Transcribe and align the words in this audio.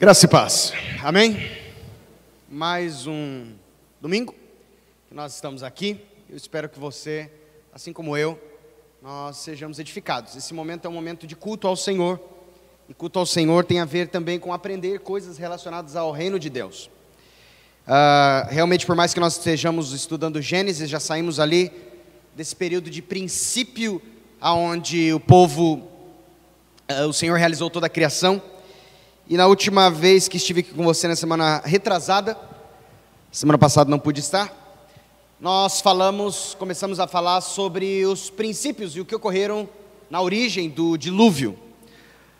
Graça 0.00 0.26
e 0.26 0.28
paz. 0.28 0.72
Amém? 1.02 1.36
Mais 2.48 3.08
um 3.08 3.52
domingo 4.00 4.32
que 5.08 5.12
nós 5.12 5.34
estamos 5.34 5.64
aqui. 5.64 6.00
Eu 6.30 6.36
espero 6.36 6.68
que 6.68 6.78
você, 6.78 7.28
assim 7.72 7.92
como 7.92 8.16
eu, 8.16 8.40
nós 9.02 9.38
sejamos 9.38 9.80
edificados. 9.80 10.36
Esse 10.36 10.54
momento 10.54 10.84
é 10.84 10.88
um 10.88 10.92
momento 10.92 11.26
de 11.26 11.34
culto 11.34 11.66
ao 11.66 11.74
Senhor. 11.74 12.20
E 12.88 12.94
culto 12.94 13.18
ao 13.18 13.26
Senhor 13.26 13.64
tem 13.64 13.80
a 13.80 13.84
ver 13.84 14.06
também 14.06 14.38
com 14.38 14.52
aprender 14.52 15.00
coisas 15.00 15.36
relacionadas 15.36 15.96
ao 15.96 16.12
reino 16.12 16.38
de 16.38 16.48
Deus. 16.48 16.88
Uh, 17.84 18.46
realmente, 18.50 18.86
por 18.86 18.94
mais 18.94 19.12
que 19.12 19.18
nós 19.18 19.36
estejamos 19.36 19.92
estudando 19.92 20.40
Gênesis, 20.40 20.88
já 20.88 21.00
saímos 21.00 21.40
ali 21.40 21.72
desse 22.36 22.54
período 22.54 22.88
de 22.88 23.02
princípio, 23.02 24.00
aonde 24.40 25.12
o 25.12 25.18
povo, 25.18 25.88
uh, 26.88 27.08
o 27.08 27.12
Senhor 27.12 27.36
realizou 27.36 27.68
toda 27.68 27.88
a 27.88 27.90
criação. 27.90 28.40
E 29.30 29.36
na 29.36 29.46
última 29.46 29.90
vez 29.90 30.26
que 30.26 30.38
estive 30.38 30.60
aqui 30.60 30.72
com 30.72 30.82
você 30.82 31.06
na 31.06 31.14
semana 31.14 31.60
retrasada, 31.62 32.34
semana 33.30 33.58
passada 33.58 33.90
não 33.90 33.98
pude 33.98 34.20
estar, 34.20 34.50
nós 35.38 35.82
falamos, 35.82 36.56
começamos 36.58 36.98
a 36.98 37.06
falar 37.06 37.42
sobre 37.42 38.06
os 38.06 38.30
princípios 38.30 38.96
e 38.96 39.00
o 39.02 39.04
que 39.04 39.14
ocorreram 39.14 39.68
na 40.08 40.22
origem 40.22 40.70
do 40.70 40.96
dilúvio. 40.96 41.58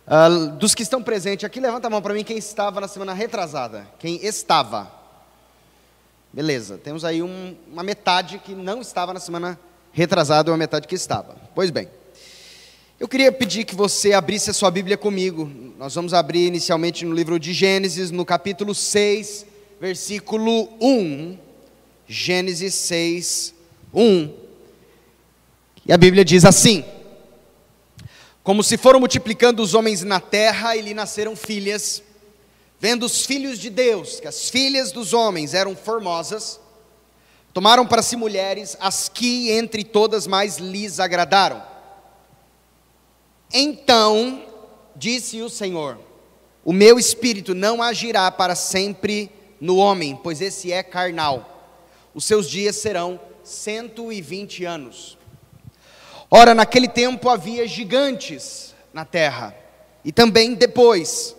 Uh, 0.06 0.56
dos 0.56 0.74
que 0.74 0.83
estão 0.83 1.02
presentes 1.02 1.45
aqui, 1.45 1.61
levanta 1.61 1.88
a 1.88 1.91
mão 1.91 2.01
para 2.01 2.14
mim 2.14 2.24
quem 2.24 2.38
estava 2.38 2.80
na 2.80 2.89
semana 2.89 3.12
retrasada. 3.12 3.86
Quem 3.98 4.25
estava? 4.25 4.91
Beleza, 6.33 6.78
temos 6.78 7.05
aí 7.05 7.23
um, 7.23 7.55
uma 7.70 7.83
metade 7.83 8.39
que 8.39 8.55
não 8.55 8.80
estava 8.80 9.12
na 9.12 9.20
semana 9.20 9.61
retrasada 9.92 10.48
e 10.48 10.50
uma 10.50 10.56
metade 10.56 10.89
que 10.89 10.95
estava. 10.95 11.36
Pois 11.55 11.70
bem. 11.70 11.98
Eu 13.01 13.07
queria 13.07 13.30
pedir 13.30 13.65
que 13.65 13.77
você 13.77 14.12
abrisse 14.12 14.51
a 14.51 14.52
sua 14.52 14.73
Bíblia 14.73 14.97
comigo. 14.97 15.48
Nós 15.78 15.95
vamos 15.95 16.12
abrir 16.12 16.48
inicialmente 16.48 17.05
no 17.05 17.14
livro 17.14 17.39
de 17.39 17.53
Gênesis, 17.53 18.11
no 18.11 18.25
capítulo 18.25 18.75
6, 18.75 19.47
versículo 19.81 20.69
1. 20.81 21.39
Gênesis 22.08 22.75
6, 22.75 23.55
1. 23.95 24.34
E 25.86 25.92
a 25.92 25.97
Bíblia 25.97 26.25
diz 26.25 26.45
assim: 26.45 26.84
Como 28.42 28.64
se 28.64 28.77
foram 28.77 28.98
multiplicando 28.98 29.62
os 29.62 29.75
homens 29.75 30.03
na 30.03 30.19
terra 30.19 30.75
e 30.75 30.83
lhe 30.83 30.92
nasceram 30.92 31.36
filhas, 31.36 32.03
vendo 32.80 33.06
os 33.06 33.25
filhos 33.25 33.61
de 33.61 33.70
Deus, 33.70 34.19
que 34.19 34.27
as 34.27 34.51
filhas 34.51 34.91
dos 34.91 35.12
homens 35.12 35.55
eram 35.55 35.77
formosas, 35.77 36.58
tomaram 37.55 37.86
para 37.86 38.03
si 38.03 38.17
mulheres 38.17 38.77
as 38.80 39.08
que 39.08 39.53
entre 39.53 39.84
todas 39.84 40.27
mais 40.27 40.58
lhes 40.58 40.98
agradaram 40.98 41.67
então 43.53 44.45
disse 44.95 45.41
o 45.41 45.49
Senhor: 45.49 45.99
O 46.65 46.73
meu 46.73 46.99
espírito 46.99 47.55
não 47.55 47.83
agirá 47.83 48.31
para 48.31 48.55
sempre 48.55 49.31
no 49.61 49.77
homem, 49.77 50.19
pois 50.23 50.41
esse 50.41 50.73
é 50.73 50.83
carnal. 50.83 51.55
Os 52.15 52.25
seus 52.25 52.49
dias 52.49 52.77
serão 52.77 53.21
cento 53.43 54.13
e 54.13 54.21
vinte 54.21 54.65
anos. 54.65 55.17
Ora, 56.31 56.55
naquele 56.55 56.89
tempo 56.89 57.31
havia 57.31 57.67
gigantes 57.67 58.75
na 58.93 59.05
terra, 59.05 59.55
e 60.05 60.13
também 60.13 60.55
depois, 60.55 61.35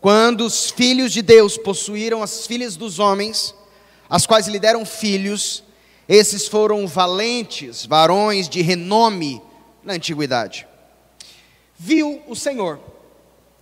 quando 0.00 0.42
os 0.42 0.70
filhos 0.70 1.12
de 1.12 1.20
Deus 1.20 1.58
possuíram 1.58 2.22
as 2.22 2.46
filhas 2.46 2.76
dos 2.76 2.98
homens, 2.98 3.54
as 4.08 4.26
quais 4.26 4.46
lhe 4.46 4.58
deram 4.58 4.84
filhos, 4.86 5.62
esses 6.08 6.46
foram 6.46 6.86
valentes, 6.86 7.84
varões 7.84 8.48
de 8.48 8.62
renome 8.62 9.42
na 9.82 9.94
antiguidade. 9.94 10.66
Viu 11.76 12.22
o 12.26 12.36
Senhor 12.36 12.80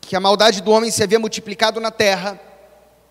que 0.00 0.16
a 0.16 0.20
maldade 0.20 0.60
do 0.60 0.70
homem 0.70 0.90
se 0.90 1.02
havia 1.02 1.18
multiplicado 1.18 1.80
na 1.80 1.90
terra 1.90 2.38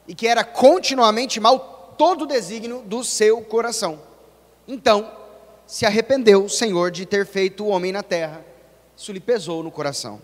e 0.07 0.13
que 0.13 0.27
era 0.27 0.43
continuamente 0.43 1.39
mal 1.39 1.95
todo 1.97 2.23
o 2.23 2.27
desígnio 2.27 2.81
do 2.81 3.03
seu 3.03 3.41
coração. 3.41 3.99
Então, 4.67 5.11
se 5.65 5.85
arrependeu 5.85 6.45
o 6.45 6.49
Senhor 6.49 6.91
de 6.91 7.05
ter 7.05 7.25
feito 7.25 7.63
o 7.63 7.69
homem 7.69 7.91
na 7.91 8.03
terra, 8.03 8.45
isso 8.95 9.11
lhe 9.11 9.19
pesou 9.19 9.63
no 9.63 9.71
coração. 9.71 10.21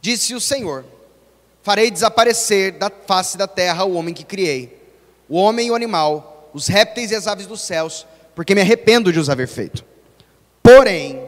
Disse 0.00 0.34
o 0.34 0.40
Senhor: 0.40 0.84
Farei 1.62 1.90
desaparecer 1.90 2.72
da 2.72 2.88
face 2.90 3.36
da 3.36 3.48
terra 3.48 3.84
o 3.84 3.94
homem 3.94 4.14
que 4.14 4.24
criei, 4.24 4.80
o 5.28 5.36
homem 5.36 5.66
e 5.66 5.70
o 5.70 5.74
animal, 5.74 6.50
os 6.54 6.66
répteis 6.68 7.10
e 7.10 7.16
as 7.16 7.26
aves 7.26 7.46
dos 7.46 7.62
céus, 7.62 8.06
porque 8.34 8.54
me 8.54 8.60
arrependo 8.60 9.12
de 9.12 9.18
os 9.18 9.28
haver 9.28 9.48
feito. 9.48 9.84
Porém, 10.62 11.22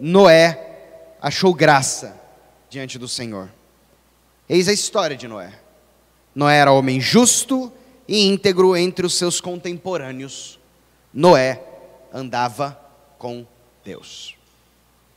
Noé 0.00 0.63
achou 1.24 1.54
graça 1.54 2.20
diante 2.68 2.98
do 2.98 3.08
Senhor. 3.08 3.50
Eis 4.46 4.68
a 4.68 4.74
história 4.74 5.16
de 5.16 5.26
Noé. 5.26 5.54
Noé 6.34 6.58
era 6.58 6.70
homem 6.70 7.00
justo 7.00 7.72
e 8.06 8.26
íntegro 8.26 8.76
entre 8.76 9.06
os 9.06 9.14
seus 9.14 9.40
contemporâneos. 9.40 10.58
Noé 11.14 11.62
andava 12.12 12.78
com 13.16 13.46
Deus. 13.82 14.36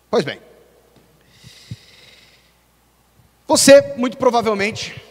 Pois 0.09 0.23
bem, 0.23 0.39
você 3.45 3.93
muito 3.97 4.17
provavelmente 4.17 5.01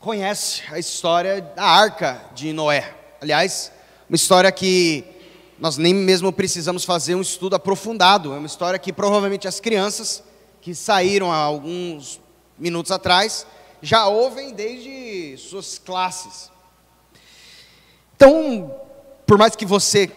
conhece 0.00 0.62
a 0.70 0.78
história 0.78 1.42
da 1.42 1.62
arca 1.62 2.24
de 2.34 2.54
Noé. 2.54 2.90
Aliás, 3.20 3.70
uma 4.08 4.16
história 4.16 4.50
que 4.50 5.04
nós 5.58 5.76
nem 5.76 5.94
mesmo 5.94 6.32
precisamos 6.32 6.84
fazer 6.84 7.14
um 7.14 7.20
estudo 7.20 7.54
aprofundado. 7.56 8.32
É 8.32 8.38
uma 8.38 8.46
história 8.46 8.78
que 8.78 8.92
provavelmente 8.92 9.46
as 9.46 9.60
crianças 9.60 10.22
que 10.60 10.74
saíram 10.74 11.30
há 11.30 11.36
alguns 11.36 12.20
minutos 12.58 12.90
atrás 12.90 13.46
já 13.80 14.06
ouvem 14.06 14.52
desde 14.52 15.36
suas 15.38 15.78
classes. 15.78 16.50
Então, 18.16 18.74
por 19.26 19.36
mais 19.38 19.54
que 19.54 19.66
você 19.66 20.10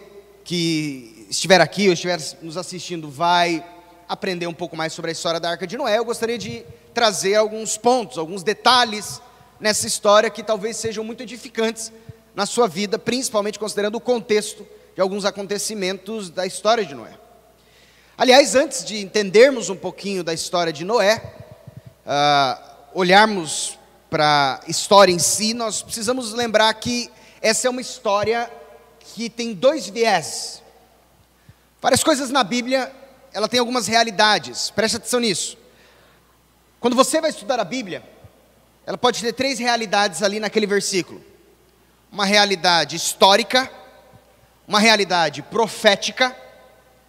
que 0.44 1.26
estiver 1.28 1.60
aqui 1.60 1.88
ou 1.88 1.92
estiver 1.92 2.18
nos 2.40 2.56
assistindo 2.56 3.10
vai 3.10 3.64
aprender 4.08 4.46
um 4.46 4.54
pouco 4.54 4.74
mais 4.74 4.94
sobre 4.94 5.10
a 5.10 5.12
história 5.12 5.38
da 5.38 5.50
Arca 5.50 5.66
de 5.66 5.76
Noé, 5.76 5.98
eu 5.98 6.04
gostaria 6.04 6.38
de 6.38 6.64
trazer 6.94 7.34
alguns 7.34 7.76
pontos, 7.76 8.16
alguns 8.16 8.42
detalhes 8.42 9.20
nessa 9.60 9.86
história 9.86 10.30
que 10.30 10.42
talvez 10.42 10.78
sejam 10.78 11.04
muito 11.04 11.22
edificantes 11.22 11.92
na 12.34 12.46
sua 12.46 12.66
vida, 12.66 12.98
principalmente 12.98 13.58
considerando 13.58 13.96
o 13.96 14.00
contexto 14.00 14.66
de 14.98 15.02
alguns 15.02 15.24
acontecimentos 15.24 16.28
da 16.28 16.44
história 16.44 16.84
de 16.84 16.92
Noé. 16.92 17.16
Aliás, 18.16 18.56
antes 18.56 18.84
de 18.84 18.98
entendermos 18.98 19.70
um 19.70 19.76
pouquinho 19.76 20.24
da 20.24 20.34
história 20.34 20.72
de 20.72 20.84
Noé, 20.84 21.22
uh, 22.04 22.60
olharmos 22.92 23.78
para 24.10 24.58
a 24.60 24.68
história 24.68 25.12
em 25.12 25.20
si, 25.20 25.54
nós 25.54 25.82
precisamos 25.82 26.32
lembrar 26.32 26.74
que 26.74 27.08
essa 27.40 27.68
é 27.68 27.70
uma 27.70 27.80
história 27.80 28.50
que 28.98 29.30
tem 29.30 29.54
dois 29.54 29.86
viés. 29.88 30.64
Várias 31.80 32.02
coisas 32.02 32.30
na 32.30 32.42
Bíblia, 32.42 32.90
ela 33.32 33.48
tem 33.48 33.60
algumas 33.60 33.86
realidades, 33.86 34.70
preste 34.70 34.96
atenção 34.96 35.20
nisso. 35.20 35.56
Quando 36.80 36.96
você 36.96 37.20
vai 37.20 37.30
estudar 37.30 37.60
a 37.60 37.64
Bíblia, 37.64 38.02
ela 38.84 38.98
pode 38.98 39.20
ter 39.20 39.32
três 39.32 39.60
realidades 39.60 40.24
ali 40.24 40.40
naquele 40.40 40.66
versículo: 40.66 41.24
uma 42.10 42.24
realidade 42.24 42.96
histórica, 42.96 43.77
uma 44.68 44.78
realidade 44.78 45.40
profética 45.40 46.36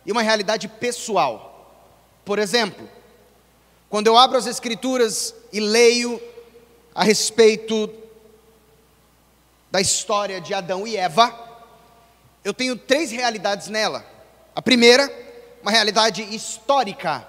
e 0.06 0.12
uma 0.14 0.22
realidade 0.22 0.70
pessoal. 0.70 1.76
Por 2.24 2.40
exemplo, 2.40 2.90
quando 3.90 4.08
eu 4.08 4.18
abro 4.18 4.38
as 4.38 4.48
Escrituras 4.48 5.36
e 5.52 5.60
leio 5.60 6.22
a 6.96 7.04
respeito 7.04 7.94
da 9.70 9.82
história 9.82 10.40
de 10.40 10.54
Adão 10.54 10.88
e 10.88 10.96
Eva, 10.96 11.38
eu 12.46 12.54
tenho 12.54 12.78
três 12.78 13.12
realidades 13.12 13.68
nela. 13.68 14.06
A 14.56 14.62
primeira, 14.62 15.12
uma 15.62 15.70
realidade 15.70 16.24
histórica. 16.34 17.28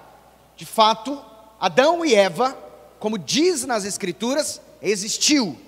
De 0.55 0.65
fato, 0.65 1.21
Adão 1.59 2.05
e 2.05 2.15
Eva, 2.15 2.57
como 2.99 3.17
diz 3.17 3.65
nas 3.65 3.83
Escrituras, 3.83 4.61
existiu. 4.81 5.59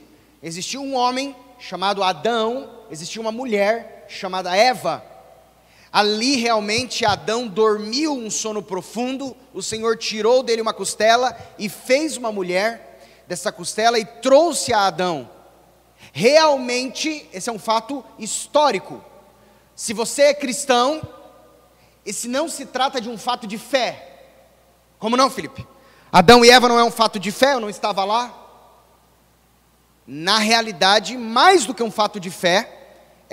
Existiu 0.41 0.81
um 0.81 0.95
homem 0.95 1.35
chamado 1.59 2.01
Adão, 2.01 2.69
existiu 2.89 3.21
uma 3.21 3.31
mulher 3.31 4.02
chamada 4.13 4.55
Eva. 4.55 5.03
Ali 5.91 6.37
realmente 6.37 7.05
Adão 7.05 7.47
dormiu 7.47 8.13
um 8.13 8.31
sono 8.31 8.63
profundo, 8.63 9.37
o 9.53 9.61
Senhor 9.61 9.97
tirou 9.97 10.41
dele 10.41 10.61
uma 10.61 10.73
costela 10.73 11.37
e 11.59 11.69
fez 11.69 12.17
uma 12.17 12.31
mulher 12.31 12.99
dessa 13.27 13.51
costela 13.51 13.99
e 13.99 14.05
trouxe 14.05 14.73
a 14.73 14.87
Adão. 14.87 15.29
Realmente, 16.11 17.29
esse 17.31 17.49
é 17.49 17.53
um 17.53 17.59
fato 17.59 18.03
histórico. 18.17 19.03
Se 19.75 19.93
você 19.93 20.23
é 20.23 20.33
cristão, 20.33 21.01
esse 22.05 22.27
não 22.27 22.49
se 22.49 22.65
trata 22.65 22.99
de 22.99 23.09
um 23.09 23.17
fato 23.17 23.47
de 23.47 23.57
fé. 23.57 24.25
Como 24.99 25.15
não, 25.15 25.29
Felipe? 25.29 25.65
Adão 26.11 26.43
e 26.43 26.49
Eva 26.49 26.69
não 26.69 26.79
é 26.79 26.83
um 26.83 26.91
fato 26.91 27.19
de 27.19 27.31
fé, 27.31 27.53
eu 27.53 27.59
não 27.59 27.69
estava 27.69 28.03
lá. 28.03 28.33
Na 30.05 30.37
realidade, 30.37 31.17
mais 31.17 31.65
do 31.65 31.73
que 31.73 31.81
um 31.81 31.91
fato 31.91 32.19
de 32.19 32.29
fé, 32.29 32.82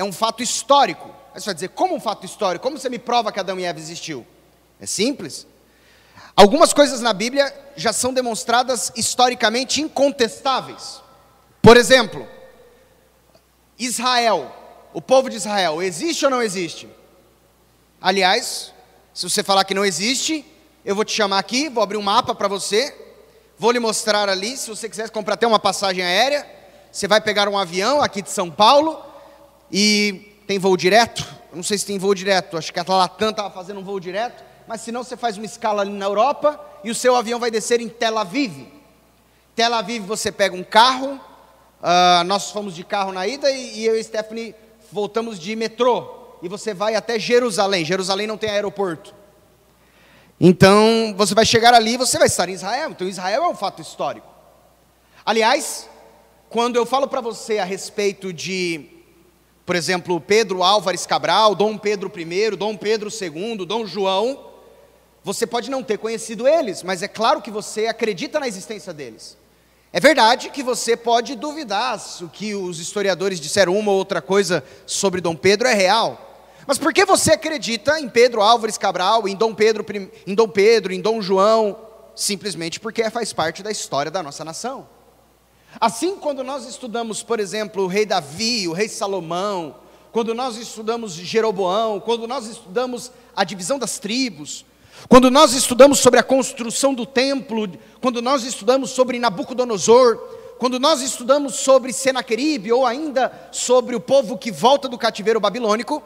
é 0.01 0.05
um 0.05 0.13
fato 0.13 0.43
histórico. 0.43 1.15
Aí 1.35 1.41
você 1.41 1.47
vai 1.47 1.55
dizer, 1.55 1.69
como 1.69 1.95
um 1.95 2.01
fato 2.01 2.25
histórico? 2.25 2.63
Como 2.63 2.79
você 2.79 2.89
me 2.89 2.99
prova 2.99 3.31
que 3.31 3.39
Adão 3.39 3.61
e 3.61 3.65
Eva 3.65 3.79
existiu? 3.79 4.27
É 4.81 4.87
simples. 4.87 5.47
Algumas 6.35 6.73
coisas 6.73 7.03
na 7.03 7.13
Bíblia 7.13 7.55
já 7.77 7.93
são 7.93 8.15
demonstradas 8.15 8.91
historicamente 8.97 9.83
incontestáveis. 9.83 11.03
Por 11.61 11.77
exemplo, 11.77 12.27
Israel, 13.79 14.51
o 14.95 15.03
povo 15.03 15.29
de 15.29 15.37
Israel, 15.37 15.83
existe 15.83 16.25
ou 16.25 16.31
não 16.31 16.43
existe? 16.43 16.89
Aliás, 18.01 18.73
se 19.13 19.29
você 19.29 19.43
falar 19.43 19.65
que 19.65 19.75
não 19.75 19.85
existe, 19.85 20.47
eu 20.83 20.95
vou 20.95 21.05
te 21.05 21.13
chamar 21.13 21.39
aqui, 21.39 21.69
vou 21.69 21.83
abrir 21.83 21.99
um 21.99 22.03
mapa 22.03 22.35
para 22.35 22.49
você, 22.49 22.97
vou 23.59 23.71
lhe 23.71 23.79
mostrar 23.79 24.31
ali, 24.31 24.57
se 24.57 24.71
você 24.71 24.89
quiser 24.89 25.11
comprar 25.11 25.35
até 25.35 25.47
uma 25.47 25.59
passagem 25.59 26.03
aérea, 26.03 26.51
você 26.91 27.07
vai 27.07 27.21
pegar 27.21 27.51
um 27.51 27.59
avião 27.59 28.01
aqui 28.01 28.23
de 28.23 28.31
São 28.31 28.51
Paulo 28.51 29.10
e 29.73 30.35
tem 30.47 30.59
voo 30.59 30.77
direto? 30.77 31.41
não 31.53 31.63
sei 31.63 31.79
se 31.79 31.87
tem 31.87 31.99
voo 31.99 32.15
direto, 32.15 32.57
acho 32.57 32.73
que 32.73 32.79
a 32.79 32.85
Latam 32.87 33.31
estava 33.31 33.51
fazendo 33.51 33.81
um 33.81 33.85
voo 33.85 33.99
direto, 33.99 34.43
mas 34.67 34.81
se 34.83 34.93
não 34.93 35.03
você 35.03 35.17
faz 35.17 35.37
uma 35.37 35.47
escala 35.47 35.83
ali 35.83 35.91
na 35.91 36.07
Europa 36.07 36.61
e 36.85 36.91
o 36.91 36.95
seu 36.95 37.17
avião 37.17 37.41
vai 37.41 37.51
descer 37.51 37.81
em 37.81 37.89
Tel 37.89 38.17
Aviv. 38.19 38.69
Tel 39.57 39.75
Aviv 39.75 40.05
você 40.07 40.31
pega 40.31 40.55
um 40.55 40.63
carro, 40.63 41.15
uh, 41.15 42.25
nós 42.25 42.51
fomos 42.51 42.75
de 42.75 42.85
carro 42.85 43.13
na 43.13 43.27
ida 43.27 43.51
e, 43.51 43.81
e 43.81 43.87
eu 43.87 43.99
e 43.99 44.05
Stephanie 44.05 44.55
voltamos 44.93 45.39
de 45.39 45.57
metrô. 45.57 46.19
E 46.43 46.49
você 46.49 46.73
vai 46.73 46.95
até 46.95 47.19
Jerusalém. 47.19 47.85
Jerusalém 47.85 48.27
não 48.27 48.39
tem 48.39 48.49
aeroporto. 48.49 49.15
Então, 50.41 51.15
você 51.17 51.35
vai 51.35 51.45
chegar 51.45 51.75
ali 51.75 51.95
e 51.95 51.99
você 51.99 52.17
vai 52.17 52.29
estar 52.29 52.49
em 52.49 52.53
Israel. 52.53 52.91
Então, 52.91 53.07
Israel 53.07 53.45
é 53.45 53.49
um 53.49 53.55
fato 53.55 53.83
histórico. 53.83 54.27
Aliás, 55.27 55.87
quando 56.49 56.77
eu 56.77 56.87
falo 56.87 57.07
para 57.09 57.21
você 57.21 57.59
a 57.59 57.65
respeito 57.65 58.33
de, 58.33 58.89
por 59.71 59.77
exemplo, 59.77 60.21
Pedro 60.21 60.65
Álvares 60.65 61.07
Cabral, 61.07 61.55
Dom 61.55 61.79
Pedro 61.79 62.11
I, 62.13 62.57
Dom 62.57 62.77
Pedro 62.77 63.09
II, 63.09 63.65
Dom 63.65 63.87
João, 63.87 64.51
você 65.23 65.47
pode 65.47 65.71
não 65.71 65.81
ter 65.81 65.97
conhecido 65.97 66.49
eles, 66.49 66.83
mas 66.83 67.05
é 67.05 67.07
claro 67.07 67.41
que 67.41 67.53
você 67.53 67.87
acredita 67.87 68.41
na 68.41 68.49
existência 68.49 68.93
deles. 68.93 69.39
É 69.93 70.01
verdade 70.01 70.51
que 70.51 70.61
você 70.61 70.97
pode 70.97 71.37
duvidar 71.37 72.03
o 72.21 72.29
que 72.29 72.53
os 72.53 72.81
historiadores 72.81 73.39
disseram 73.39 73.79
uma 73.79 73.93
ou 73.93 73.99
outra 73.99 74.21
coisa 74.21 74.65
sobre 74.87 75.21
Dom 75.21 75.37
Pedro 75.37 75.69
é 75.69 75.75
real. 75.75 76.51
Mas 76.67 76.77
por 76.77 76.93
que 76.93 77.05
você 77.05 77.35
acredita 77.35 78.01
em 78.01 78.09
Pedro 78.09 78.43
Álvares 78.43 78.77
Cabral, 78.77 79.29
em 79.29 79.37
Dom 79.37 79.55
Pedro, 79.55 79.87
em 80.27 80.35
Dom 80.35 80.49
Pedro, 80.49 80.93
em 80.93 81.01
Dom 81.01 81.23
João? 81.23 81.79
Simplesmente 82.17 82.81
porque 82.81 83.09
faz 83.09 83.33
parte 83.33 83.63
da 83.63 83.71
história 83.71 84.11
da 84.11 84.21
nossa 84.21 84.45
nação. 84.45 84.89
Assim, 85.79 86.17
quando 86.17 86.43
nós 86.43 86.67
estudamos, 86.67 87.23
por 87.23 87.39
exemplo, 87.39 87.85
o 87.85 87.87
rei 87.87 88.07
Davi, 88.07 88.67
o 88.67 88.73
rei 88.73 88.89
Salomão, 88.89 89.77
quando 90.11 90.35
nós 90.35 90.57
estudamos 90.57 91.13
Jeroboão, 91.13 92.01
quando 92.01 92.27
nós 92.27 92.47
estudamos 92.47 93.13
a 93.37 93.45
divisão 93.45 93.79
das 93.79 93.99
tribos, 93.99 94.65
quando 95.09 95.31
nós 95.31 95.53
estudamos 95.53 95.99
sobre 96.01 96.19
a 96.19 96.23
construção 96.23 96.93
do 96.93 97.07
templo, 97.07 97.71
quando 98.01 98.21
nós 98.21 98.45
estudamos 98.45 98.91
sobre 98.91 99.19
Nabucodonosor, 99.19 100.17
quando 100.59 100.79
nós 100.79 101.01
estudamos 101.01 101.55
sobre 101.55 101.93
Senaqueribe 101.93 102.73
ou 102.73 102.85
ainda 102.85 103.33
sobre 103.53 103.95
o 103.95 104.01
povo 104.01 104.37
que 104.37 104.51
volta 104.51 104.89
do 104.89 104.99
cativeiro 104.99 105.41
babilônico, 105.41 106.03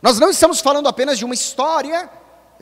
nós 0.00 0.18
não 0.18 0.30
estamos 0.30 0.60
falando 0.60 0.88
apenas 0.88 1.18
de 1.18 1.24
uma 1.24 1.34
história 1.34 2.08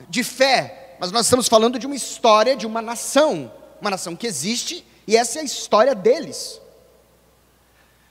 de 0.09 0.23
fé, 0.23 0.97
mas 0.99 1.11
nós 1.11 1.27
estamos 1.27 1.47
falando 1.47 1.79
de 1.79 1.85
uma 1.85 1.95
história 1.95 2.57
de 2.57 2.67
uma 2.67 2.81
nação, 2.81 3.51
uma 3.79 3.91
nação 3.91 4.15
que 4.15 4.27
existe 4.27 4.85
e 5.09 5.17
essa 5.17 5.39
é 5.39 5.41
a 5.41 5.45
história 5.45 5.95
deles. 5.95 6.61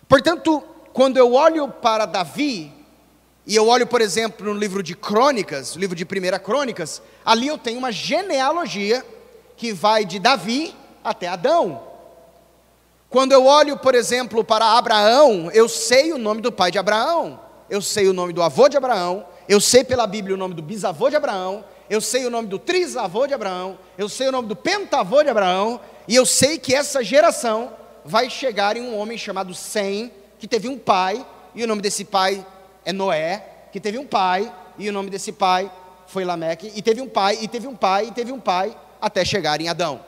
Portanto, 0.08 0.62
quando 0.92 1.16
eu 1.16 1.32
olho 1.32 1.68
para 1.68 2.06
Davi, 2.06 2.72
e 3.46 3.54
eu 3.54 3.68
olho, 3.68 3.86
por 3.86 4.00
exemplo, 4.00 4.52
no 4.52 4.58
livro 4.58 4.82
de 4.82 4.94
Crônicas, 4.94 5.74
livro 5.76 5.94
de 5.94 6.04
Primeira 6.04 6.38
Crônicas, 6.38 7.00
ali 7.24 7.46
eu 7.46 7.56
tenho 7.56 7.78
uma 7.78 7.92
genealogia 7.92 9.04
que 9.56 9.72
vai 9.72 10.04
de 10.04 10.18
Davi 10.18 10.74
até 11.04 11.28
Adão. 11.28 11.82
Quando 13.08 13.32
eu 13.32 13.46
olho, 13.46 13.76
por 13.76 13.94
exemplo, 13.94 14.42
para 14.42 14.76
Abraão, 14.76 15.50
eu 15.52 15.68
sei 15.68 16.12
o 16.12 16.18
nome 16.18 16.40
do 16.40 16.50
pai 16.50 16.70
de 16.70 16.78
Abraão 16.78 17.48
eu 17.70 17.82
sei 17.82 18.08
o 18.08 18.12
nome 18.12 18.32
do 18.32 18.42
avô 18.42 18.68
de 18.68 18.76
Abraão, 18.76 19.26
eu 19.48 19.60
sei 19.60 19.84
pela 19.84 20.06
Bíblia 20.06 20.34
o 20.34 20.38
nome 20.38 20.54
do 20.54 20.62
bisavô 20.62 21.10
de 21.10 21.16
Abraão, 21.16 21.64
eu 21.88 22.00
sei 22.00 22.26
o 22.26 22.30
nome 22.30 22.48
do 22.48 22.58
trisavô 22.58 23.26
de 23.26 23.34
Abraão, 23.34 23.78
eu 23.96 24.08
sei 24.08 24.28
o 24.28 24.32
nome 24.32 24.48
do 24.48 24.56
pentavô 24.56 25.22
de 25.22 25.28
Abraão, 25.28 25.80
e 26.08 26.16
eu 26.16 26.24
sei 26.24 26.58
que 26.58 26.74
essa 26.74 27.04
geração 27.04 27.72
vai 28.02 28.30
chegar 28.30 28.76
em 28.78 28.80
um 28.80 28.98
homem 28.98 29.18
chamado 29.18 29.54
Sem, 29.54 30.10
que 30.38 30.48
teve 30.48 30.66
um 30.66 30.78
pai, 30.78 31.24
e 31.54 31.62
o 31.62 31.66
nome 31.66 31.82
desse 31.82 32.04
pai 32.04 32.44
é 32.82 32.92
Noé, 32.92 33.44
que 33.70 33.78
teve 33.78 33.98
um 33.98 34.06
pai, 34.06 34.50
e 34.78 34.88
o 34.88 34.92
nome 34.92 35.10
desse 35.10 35.30
pai 35.30 35.70
foi 36.06 36.24
Lameque, 36.24 36.72
e 36.74 36.80
teve 36.80 37.02
um 37.02 37.08
pai, 37.08 37.38
e 37.42 37.46
teve 37.46 37.66
um 37.66 37.76
pai, 37.76 38.06
e 38.06 38.12
teve 38.12 38.32
um 38.32 38.40
pai, 38.40 38.74
até 38.98 39.22
chegar 39.22 39.60
em 39.60 39.68
Adão. 39.68 40.02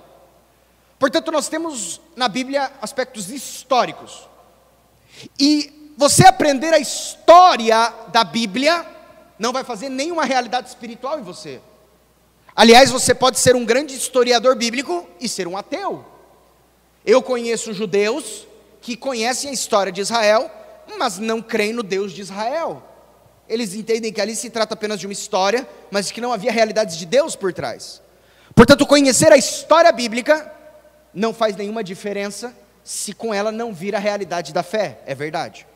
Portanto, 0.98 1.30
nós 1.30 1.48
temos 1.48 2.00
na 2.16 2.28
Bíblia 2.28 2.72
aspectos 2.80 3.30
históricos. 3.30 4.26
E 5.38 5.92
você 5.98 6.26
aprender 6.26 6.72
a 6.72 6.78
história 6.78 7.92
da 8.08 8.24
Bíblia 8.24 8.86
não 9.38 9.52
vai 9.52 9.64
fazer 9.64 9.90
nenhuma 9.90 10.24
realidade 10.24 10.68
espiritual 10.68 11.18
em 11.18 11.22
você. 11.22 11.60
Aliás, 12.60 12.90
você 12.90 13.14
pode 13.14 13.38
ser 13.38 13.56
um 13.56 13.64
grande 13.64 13.94
historiador 13.94 14.54
bíblico 14.54 15.08
e 15.18 15.26
ser 15.26 15.48
um 15.48 15.56
ateu. 15.56 16.04
Eu 17.06 17.22
conheço 17.22 17.72
judeus 17.72 18.46
que 18.82 18.98
conhecem 18.98 19.48
a 19.48 19.52
história 19.54 19.90
de 19.90 20.02
Israel, 20.02 20.50
mas 20.98 21.18
não 21.18 21.40
creem 21.40 21.72
no 21.72 21.82
Deus 21.82 22.12
de 22.12 22.20
Israel. 22.20 22.82
Eles 23.48 23.72
entendem 23.72 24.12
que 24.12 24.20
ali 24.20 24.36
se 24.36 24.50
trata 24.50 24.74
apenas 24.74 25.00
de 25.00 25.06
uma 25.06 25.12
história, 25.14 25.66
mas 25.90 26.10
que 26.10 26.20
não 26.20 26.34
havia 26.34 26.52
realidades 26.52 26.98
de 26.98 27.06
Deus 27.06 27.34
por 27.34 27.50
trás. 27.50 28.02
Portanto, 28.54 28.84
conhecer 28.84 29.32
a 29.32 29.38
história 29.38 29.90
bíblica 29.90 30.52
não 31.14 31.32
faz 31.32 31.56
nenhuma 31.56 31.82
diferença 31.82 32.54
se 32.84 33.14
com 33.14 33.32
ela 33.32 33.50
não 33.50 33.72
vir 33.72 33.96
a 33.96 33.98
realidade 33.98 34.52
da 34.52 34.62
fé, 34.62 35.00
é 35.06 35.14
verdade. 35.14 35.66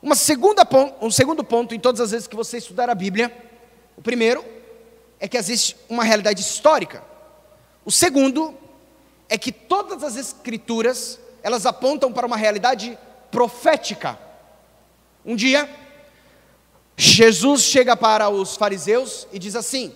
Uma 0.00 0.14
segunda, 0.14 0.64
um 1.02 1.10
segundo 1.10 1.42
ponto 1.42 1.74
em 1.74 1.80
todas 1.80 2.00
as 2.00 2.12
vezes 2.12 2.28
que 2.28 2.36
você 2.36 2.58
estudar 2.58 2.88
a 2.88 2.94
Bíblia, 2.94 3.36
o 3.96 4.02
primeiro 4.02 4.59
é 5.20 5.28
que 5.28 5.36
existe 5.36 5.76
uma 5.88 6.02
realidade 6.02 6.40
histórica. 6.40 7.04
O 7.84 7.92
segundo 7.92 8.54
é 9.28 9.36
que 9.36 9.52
todas 9.52 10.02
as 10.02 10.16
escrituras, 10.16 11.20
elas 11.42 11.66
apontam 11.66 12.10
para 12.10 12.26
uma 12.26 12.36
realidade 12.36 12.98
profética. 13.30 14.18
Um 15.24 15.36
dia, 15.36 15.68
Jesus 16.96 17.62
chega 17.62 17.94
para 17.94 18.30
os 18.30 18.56
fariseus 18.56 19.28
e 19.30 19.38
diz 19.38 19.54
assim: 19.54 19.94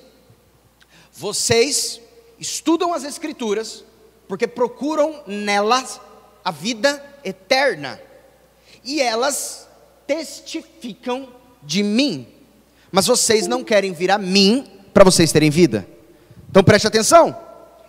Vocês 1.12 2.00
estudam 2.38 2.92
as 2.92 3.02
escrituras 3.02 3.82
porque 4.28 4.46
procuram 4.46 5.22
nelas 5.26 6.00
a 6.44 6.50
vida 6.50 7.02
eterna. 7.24 8.00
E 8.84 9.00
elas 9.00 9.66
testificam 10.06 11.28
de 11.62 11.82
mim, 11.82 12.28
mas 12.92 13.06
vocês 13.06 13.46
não 13.46 13.64
querem 13.64 13.94
vir 13.94 14.10
a 14.10 14.18
mim 14.18 14.73
para 14.94 15.04
vocês 15.04 15.32
terem 15.32 15.50
vida. 15.50 15.86
Então 16.48 16.62
preste 16.62 16.86
atenção. 16.86 17.36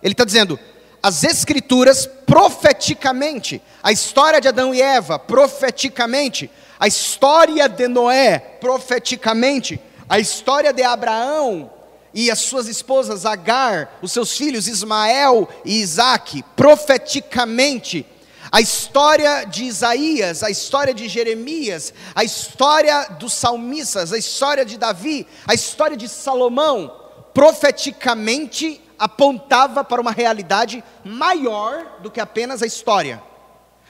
Ele 0.02 0.12
está 0.12 0.24
dizendo: 0.24 0.58
as 1.00 1.22
Escrituras 1.22 2.06
profeticamente, 2.26 3.62
a 3.82 3.92
história 3.92 4.40
de 4.40 4.48
Adão 4.48 4.74
e 4.74 4.82
Eva 4.82 5.18
profeticamente, 5.18 6.50
a 6.78 6.88
história 6.88 7.68
de 7.68 7.86
Noé 7.86 8.38
profeticamente, 8.60 9.80
a 10.08 10.18
história 10.18 10.72
de 10.72 10.82
Abraão 10.82 11.70
e 12.12 12.30
as 12.30 12.40
suas 12.40 12.66
esposas 12.66 13.24
Agar, 13.24 13.98
os 14.02 14.10
seus 14.10 14.36
filhos 14.36 14.66
Ismael 14.66 15.48
e 15.64 15.80
Isaac, 15.80 16.44
profeticamente 16.56 18.04
a 18.50 18.60
história 18.60 19.44
de 19.44 19.64
Isaías, 19.64 20.42
a 20.42 20.50
história 20.50 20.94
de 20.94 21.08
Jeremias, 21.08 21.92
a 22.14 22.24
história 22.24 23.08
dos 23.18 23.32
salmistas, 23.32 24.12
a 24.12 24.18
história 24.18 24.64
de 24.64 24.78
Davi, 24.78 25.26
a 25.46 25.54
história 25.54 25.96
de 25.96 26.08
Salomão, 26.08 26.92
profeticamente 27.34 28.80
apontava 28.98 29.84
para 29.84 30.00
uma 30.00 30.10
realidade 30.10 30.82
maior 31.04 32.00
do 32.00 32.10
que 32.10 32.20
apenas 32.20 32.62
a 32.62 32.66
história. 32.66 33.22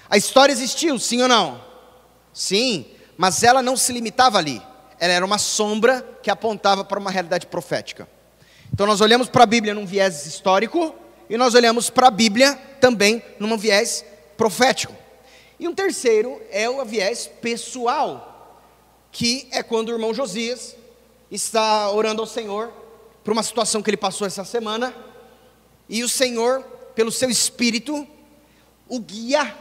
A 0.09 0.17
história 0.17 0.53
existiu, 0.53 0.99
sim 0.99 1.23
ou 1.23 1.29
não? 1.29 1.61
Sim, 2.33 2.87
mas 3.17 3.43
ela 3.43 3.63
não 3.63 3.77
se 3.77 3.93
limitava 3.93 4.39
ali. 4.39 4.61
Ela 4.99 5.13
era 5.13 5.25
uma 5.25 5.39
sombra 5.39 6.05
que 6.23 6.31
apontava 6.31 6.85
para 6.85 6.99
uma 6.99 7.11
realidade 7.11 7.47
profética. 7.47 8.09
Então 8.73 8.87
nós 8.87 9.01
olhamos 9.01 9.29
para 9.29 9.45
a 9.45 9.47
Bíblia 9.47 9.75
num 9.75 9.87
viés 9.87 10.27
histórico 10.27 10.95
e 11.29 11.37
nós 11.37 11.55
olhamos 11.55 11.91
para 11.91 12.09
a 12.09 12.11
Bíblia 12.11 12.55
também 12.81 13.23
num 13.39 13.57
viés 13.57 14.05
profético. 14.37 14.95
E 15.59 15.66
um 15.66 15.75
terceiro 15.75 16.40
é 16.50 16.69
o 16.69 16.85
viés 16.85 17.26
pessoal, 17.40 18.62
que 19.11 19.49
é 19.50 19.62
quando 19.62 19.88
o 19.88 19.93
irmão 19.93 20.12
Josias 20.12 20.76
está 21.31 21.90
orando 21.90 22.21
ao 22.21 22.26
Senhor 22.26 22.73
por 23.25 23.33
uma 23.33 23.43
situação 23.43 23.83
que 23.83 23.90
ele 23.90 23.97
passou 23.97 24.26
essa 24.26 24.45
semana, 24.45 24.95
e 25.88 26.05
o 26.05 26.09
Senhor, 26.09 26.62
pelo 26.95 27.11
seu 27.11 27.28
espírito, 27.28 28.07
o 28.88 29.00
guia 29.00 29.55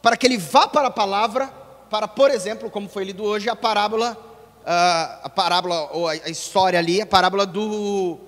para 0.00 0.16
que 0.16 0.26
ele 0.26 0.38
vá 0.38 0.68
para 0.68 0.88
a 0.88 0.90
palavra, 0.90 1.46
para, 1.90 2.06
por 2.06 2.30
exemplo, 2.30 2.70
como 2.70 2.88
foi 2.88 3.04
lido 3.04 3.24
hoje, 3.24 3.48
a 3.48 3.56
parábola, 3.56 4.16
a 4.64 5.28
parábola, 5.28 5.90
ou 5.92 6.08
a 6.08 6.16
história 6.28 6.78
ali, 6.78 7.00
a 7.00 7.06
parábola 7.06 7.46
do, 7.46 8.18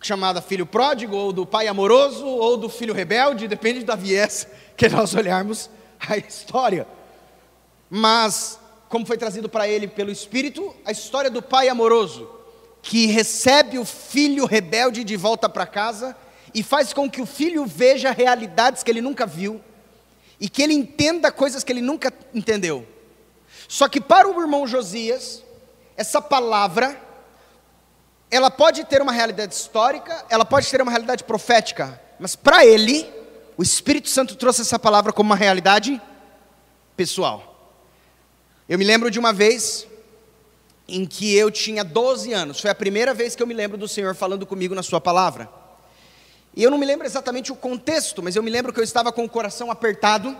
chamada 0.00 0.40
filho 0.40 0.66
pródigo, 0.66 1.16
ou 1.16 1.32
do 1.32 1.44
pai 1.46 1.66
amoroso, 1.66 2.26
ou 2.26 2.56
do 2.56 2.68
filho 2.68 2.94
rebelde, 2.94 3.48
depende 3.48 3.84
da 3.84 3.94
viés 3.94 4.46
que 4.78 4.88
nós 4.88 5.12
olharmos 5.12 5.68
a 6.08 6.16
história. 6.16 6.86
Mas, 7.90 8.60
como 8.88 9.04
foi 9.04 9.18
trazido 9.18 9.48
para 9.48 9.68
ele 9.68 9.88
pelo 9.88 10.10
Espírito, 10.10 10.74
a 10.84 10.92
história 10.92 11.28
do 11.28 11.42
pai 11.42 11.68
amoroso, 11.68 12.30
que 12.80 13.06
recebe 13.06 13.76
o 13.76 13.84
filho 13.84 14.46
rebelde 14.46 15.02
de 15.02 15.16
volta 15.16 15.48
para 15.48 15.66
casa 15.66 16.16
e 16.54 16.62
faz 16.62 16.92
com 16.92 17.10
que 17.10 17.20
o 17.20 17.26
filho 17.26 17.66
veja 17.66 18.12
realidades 18.12 18.84
que 18.84 18.90
ele 18.90 19.00
nunca 19.00 19.26
viu 19.26 19.60
e 20.40 20.48
que 20.48 20.62
ele 20.62 20.74
entenda 20.74 21.32
coisas 21.32 21.64
que 21.64 21.72
ele 21.72 21.82
nunca 21.82 22.12
entendeu. 22.32 22.86
Só 23.66 23.88
que 23.88 24.00
para 24.00 24.28
o 24.28 24.40
irmão 24.40 24.64
Josias, 24.64 25.42
essa 25.96 26.22
palavra 26.22 27.02
ela 28.30 28.50
pode 28.50 28.84
ter 28.84 29.02
uma 29.02 29.10
realidade 29.10 29.54
histórica, 29.54 30.24
ela 30.30 30.44
pode 30.44 30.70
ter 30.70 30.80
uma 30.80 30.90
realidade 30.92 31.24
profética, 31.24 32.00
mas 32.20 32.36
para 32.36 32.64
ele, 32.64 33.17
o 33.58 33.62
Espírito 33.62 34.08
Santo 34.08 34.36
trouxe 34.36 34.60
essa 34.60 34.78
palavra 34.78 35.12
como 35.12 35.30
uma 35.30 35.36
realidade 35.36 36.00
pessoal. 36.96 37.74
Eu 38.68 38.78
me 38.78 38.84
lembro 38.84 39.10
de 39.10 39.18
uma 39.18 39.32
vez 39.32 39.84
em 40.86 41.04
que 41.04 41.34
eu 41.34 41.50
tinha 41.50 41.82
12 41.82 42.32
anos, 42.32 42.60
foi 42.60 42.70
a 42.70 42.74
primeira 42.74 43.12
vez 43.12 43.34
que 43.34 43.42
eu 43.42 43.46
me 43.48 43.52
lembro 43.52 43.76
do 43.76 43.88
Senhor 43.88 44.14
falando 44.14 44.46
comigo 44.46 44.76
na 44.76 44.82
Sua 44.84 45.00
palavra. 45.00 45.50
E 46.54 46.62
eu 46.62 46.70
não 46.70 46.78
me 46.78 46.86
lembro 46.86 47.04
exatamente 47.04 47.50
o 47.50 47.56
contexto, 47.56 48.22
mas 48.22 48.36
eu 48.36 48.44
me 48.44 48.50
lembro 48.50 48.72
que 48.72 48.78
eu 48.78 48.84
estava 48.84 49.10
com 49.10 49.24
o 49.24 49.28
coração 49.28 49.72
apertado, 49.72 50.36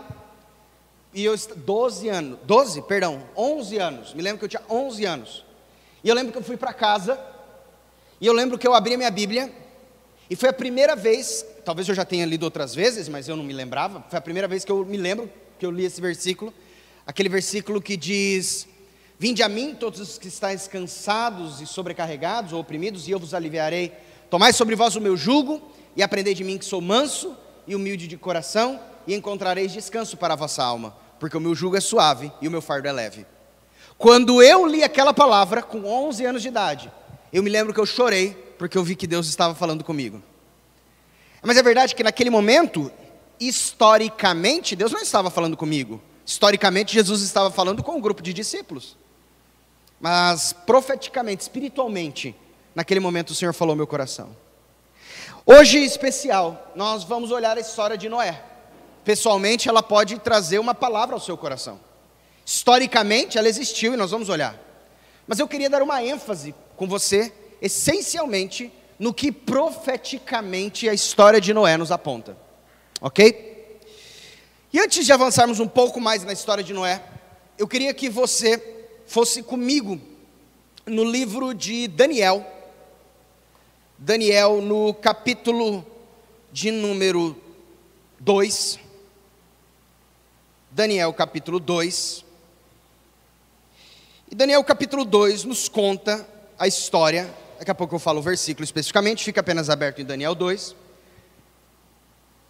e 1.13 1.25
eu, 1.25 1.35
12 1.57 2.07
anos, 2.07 2.39
12, 2.43 2.83
perdão, 2.83 3.21
11 3.35 3.77
anos, 3.79 4.13
me 4.13 4.21
lembro 4.21 4.39
que 4.39 4.45
eu 4.45 4.49
tinha 4.49 4.63
11 4.69 5.05
anos, 5.05 5.45
e 6.01 6.07
eu 6.07 6.15
lembro 6.15 6.31
que 6.31 6.37
eu 6.37 6.43
fui 6.43 6.55
para 6.55 6.71
casa, 6.71 7.19
e 8.21 8.25
eu 8.25 8.31
lembro 8.31 8.57
que 8.57 8.65
eu 8.65 8.73
abri 8.73 8.93
a 8.93 8.97
minha 8.97 9.11
Bíblia, 9.11 9.53
e 10.29 10.35
foi 10.35 10.49
a 10.49 10.53
primeira 10.53 10.95
vez, 10.95 11.43
talvez 11.65 11.89
eu 11.89 11.95
já 11.95 12.05
tenha 12.05 12.23
lido 12.23 12.43
outras 12.43 12.75
vezes, 12.75 13.09
mas 13.09 13.27
eu 13.27 13.35
não 13.35 13.43
me 13.43 13.51
lembrava, 13.51 14.05
foi 14.07 14.19
a 14.19 14.21
primeira 14.21 14.47
vez 14.47 14.63
que 14.63 14.71
eu 14.71 14.85
me 14.85 14.97
lembro 14.97 15.29
que 15.57 15.65
eu 15.65 15.71
li 15.71 15.85
esse 15.85 15.99
versículo, 15.99 16.53
aquele 17.05 17.29
versículo 17.29 17.81
que 17.81 17.97
diz: 17.97 18.67
Vinde 19.17 19.41
a 19.41 19.49
mim, 19.49 19.75
todos 19.77 19.99
os 19.99 20.17
que 20.19 20.27
estáis 20.27 20.67
cansados 20.67 21.61
e 21.61 21.65
sobrecarregados 21.65 22.53
ou 22.53 22.59
oprimidos, 22.59 23.07
e 23.07 23.11
eu 23.11 23.19
vos 23.19 23.33
aliviarei. 23.33 23.91
Tomai 24.29 24.53
sobre 24.53 24.75
vós 24.75 24.95
o 24.95 25.01
meu 25.01 25.17
jugo, 25.17 25.61
e 25.95 26.03
aprendei 26.03 26.35
de 26.35 26.43
mim 26.43 26.59
que 26.59 26.65
sou 26.65 26.79
manso 26.79 27.35
e 27.65 27.75
humilde 27.75 28.07
de 28.07 28.15
coração, 28.15 28.79
e 29.07 29.15
encontrareis 29.15 29.73
descanso 29.73 30.15
para 30.15 30.35
a 30.35 30.37
vossa 30.37 30.63
alma, 30.63 30.95
porque 31.19 31.35
o 31.35 31.41
meu 31.41 31.55
jugo 31.55 31.75
é 31.75 31.81
suave 31.81 32.31
e 32.39 32.47
o 32.47 32.51
meu 32.51 32.61
fardo 32.61 32.87
é 32.87 32.91
leve. 32.91 33.25
Quando 33.97 34.43
eu 34.43 34.65
li 34.67 34.83
aquela 34.83 35.13
palavra, 35.13 35.63
com 35.63 35.85
11 35.85 36.25
anos 36.25 36.41
de 36.43 36.47
idade, 36.47 36.91
eu 37.33 37.41
me 37.41 37.49
lembro 37.49 37.73
que 37.73 37.79
eu 37.79 37.85
chorei 37.85 38.48
porque 38.59 38.77
eu 38.77 38.83
vi 38.83 38.93
que 38.93 39.07
Deus 39.07 39.27
estava 39.27 39.55
falando 39.55 39.85
comigo. 39.85 40.21
Mas 41.41 41.55
é 41.55 41.63
verdade 41.63 41.95
que 41.95 42.03
naquele 42.03 42.29
momento, 42.29 42.91
historicamente, 43.39 44.75
Deus 44.75 44.91
não 44.91 44.99
estava 44.99 45.31
falando 45.31 45.55
comigo. 45.55 46.01
Historicamente, 46.25 46.93
Jesus 46.93 47.21
estava 47.21 47.49
falando 47.49 47.81
com 47.81 47.93
um 47.93 48.01
grupo 48.01 48.21
de 48.21 48.33
discípulos. 48.33 48.97
Mas 49.97 50.51
profeticamente, 50.51 51.41
espiritualmente, 51.41 52.35
naquele 52.75 52.99
momento 52.99 53.29
o 53.29 53.35
Senhor 53.35 53.53
falou 53.53 53.77
meu 53.77 53.87
coração. 53.87 54.35
Hoje, 55.45 55.79
especial, 55.79 56.73
nós 56.75 57.05
vamos 57.05 57.31
olhar 57.31 57.57
a 57.57 57.61
história 57.61 57.97
de 57.97 58.09
Noé. 58.09 58.43
Pessoalmente, 59.05 59.69
ela 59.69 59.81
pode 59.81 60.19
trazer 60.19 60.59
uma 60.59 60.75
palavra 60.75 61.15
ao 61.15 61.21
seu 61.21 61.37
coração. 61.37 61.79
Historicamente, 62.45 63.37
ela 63.37 63.47
existiu 63.47 63.93
e 63.93 63.97
nós 63.97 64.11
vamos 64.11 64.27
olhar. 64.27 64.53
Mas 65.25 65.39
eu 65.39 65.47
queria 65.47 65.69
dar 65.69 65.81
uma 65.81 66.03
ênfase 66.03 66.53
com 66.75 66.87
você, 66.87 67.31
essencialmente, 67.61 68.71
no 68.97 69.13
que 69.13 69.31
profeticamente 69.31 70.89
a 70.89 70.93
história 70.93 71.39
de 71.39 71.53
Noé 71.53 71.77
nos 71.77 71.91
aponta. 71.91 72.37
Ok? 73.01 73.79
E 74.71 74.79
antes 74.79 75.05
de 75.05 75.11
avançarmos 75.11 75.59
um 75.59 75.67
pouco 75.67 75.99
mais 75.99 76.23
na 76.23 76.33
história 76.33 76.63
de 76.63 76.73
Noé, 76.73 77.01
eu 77.57 77.67
queria 77.67 77.93
que 77.93 78.09
você 78.09 78.61
fosse 79.07 79.41
comigo 79.41 79.99
no 80.85 81.03
livro 81.03 81.53
de 81.53 81.87
Daniel. 81.87 82.45
Daniel, 83.97 84.61
no 84.61 84.93
capítulo 84.93 85.85
de 86.51 86.71
número 86.71 87.35
2. 88.19 88.79
Daniel, 90.71 91.11
capítulo 91.13 91.59
2. 91.59 92.25
E 94.31 94.35
Daniel, 94.35 94.63
capítulo 94.63 95.03
2, 95.03 95.45
nos 95.45 95.67
conta 95.67 96.27
a 96.57 96.67
história, 96.67 97.33
daqui 97.59 97.71
a 97.71 97.75
pouco 97.75 97.93
eu 97.93 97.99
falo 97.99 98.19
o 98.19 98.23
versículo 98.23 98.63
especificamente, 98.63 99.23
fica 99.23 99.41
apenas 99.41 99.69
aberto 99.69 100.01
em 100.01 100.05
Daniel 100.05 100.33
2. 100.33 100.73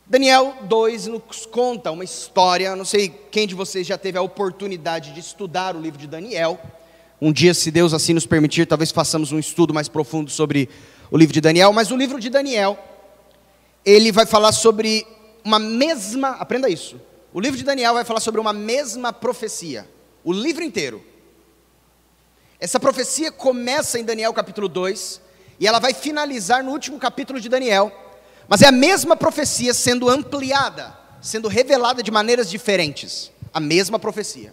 Daniel 0.06 0.56
2 0.64 1.08
nos 1.08 1.48
conta 1.48 1.90
uma 1.90 2.04
história, 2.04 2.76
não 2.76 2.86
sei 2.86 3.10
quem 3.10 3.48
de 3.48 3.56
vocês 3.56 3.88
já 3.88 3.98
teve 3.98 4.20
a 4.20 4.22
oportunidade 4.22 5.12
de 5.12 5.20
estudar 5.20 5.76
o 5.76 5.82
livro 5.82 5.98
de 5.98 6.06
Daniel. 6.06 6.60
Um 7.20 7.34
dia, 7.34 7.56
se 7.56 7.72
Deus 7.72 7.92
assim 7.92 8.14
nos 8.14 8.28
permitir, 8.28 8.68
talvez 8.68 8.92
façamos 8.92 9.32
um 9.32 9.40
estudo 9.40 9.74
mais 9.74 9.88
profundo 9.88 10.30
sobre 10.30 10.70
o 11.10 11.18
livro 11.18 11.34
de 11.34 11.42
Daniel, 11.42 11.74
mas 11.74 11.90
o 11.90 11.98
livro 11.98 12.20
de 12.20 12.30
Daniel, 12.30 12.78
ele 13.84 14.12
vai 14.12 14.28
falar 14.28 14.52
sobre 14.52 15.08
uma 15.44 15.58
mesma, 15.58 16.30
aprenda 16.30 16.70
isso. 16.70 17.02
O 17.34 17.40
livro 17.40 17.58
de 17.58 17.64
Daniel 17.64 17.96
vai 17.96 18.06
falar 18.06 18.20
sobre 18.20 18.40
uma 18.40 18.54
mesma 18.54 19.12
profecia, 19.12 19.90
o 20.24 20.32
livro 20.32 20.64
inteiro. 20.64 21.09
Essa 22.60 22.78
profecia 22.78 23.32
começa 23.32 23.98
em 23.98 24.04
Daniel 24.04 24.34
capítulo 24.34 24.68
2 24.68 25.22
e 25.62 25.66
ela 25.66 25.80
vai 25.80 25.94
finalizar 25.94 26.62
no 26.62 26.72
último 26.72 27.00
capítulo 27.00 27.40
de 27.40 27.48
Daniel. 27.48 27.90
Mas 28.50 28.62
é 28.62 28.68
a 28.68 28.72
mesma 28.72 29.16
profecia 29.16 29.74
sendo 29.74 30.10
ampliada, 30.10 30.94
sendo 31.22 31.48
revelada 31.48 32.04
de 32.04 32.12
maneiras 32.12 32.50
diferentes. 32.50 33.32
A 33.54 33.62
mesma 33.62 33.98
profecia. 33.98 34.52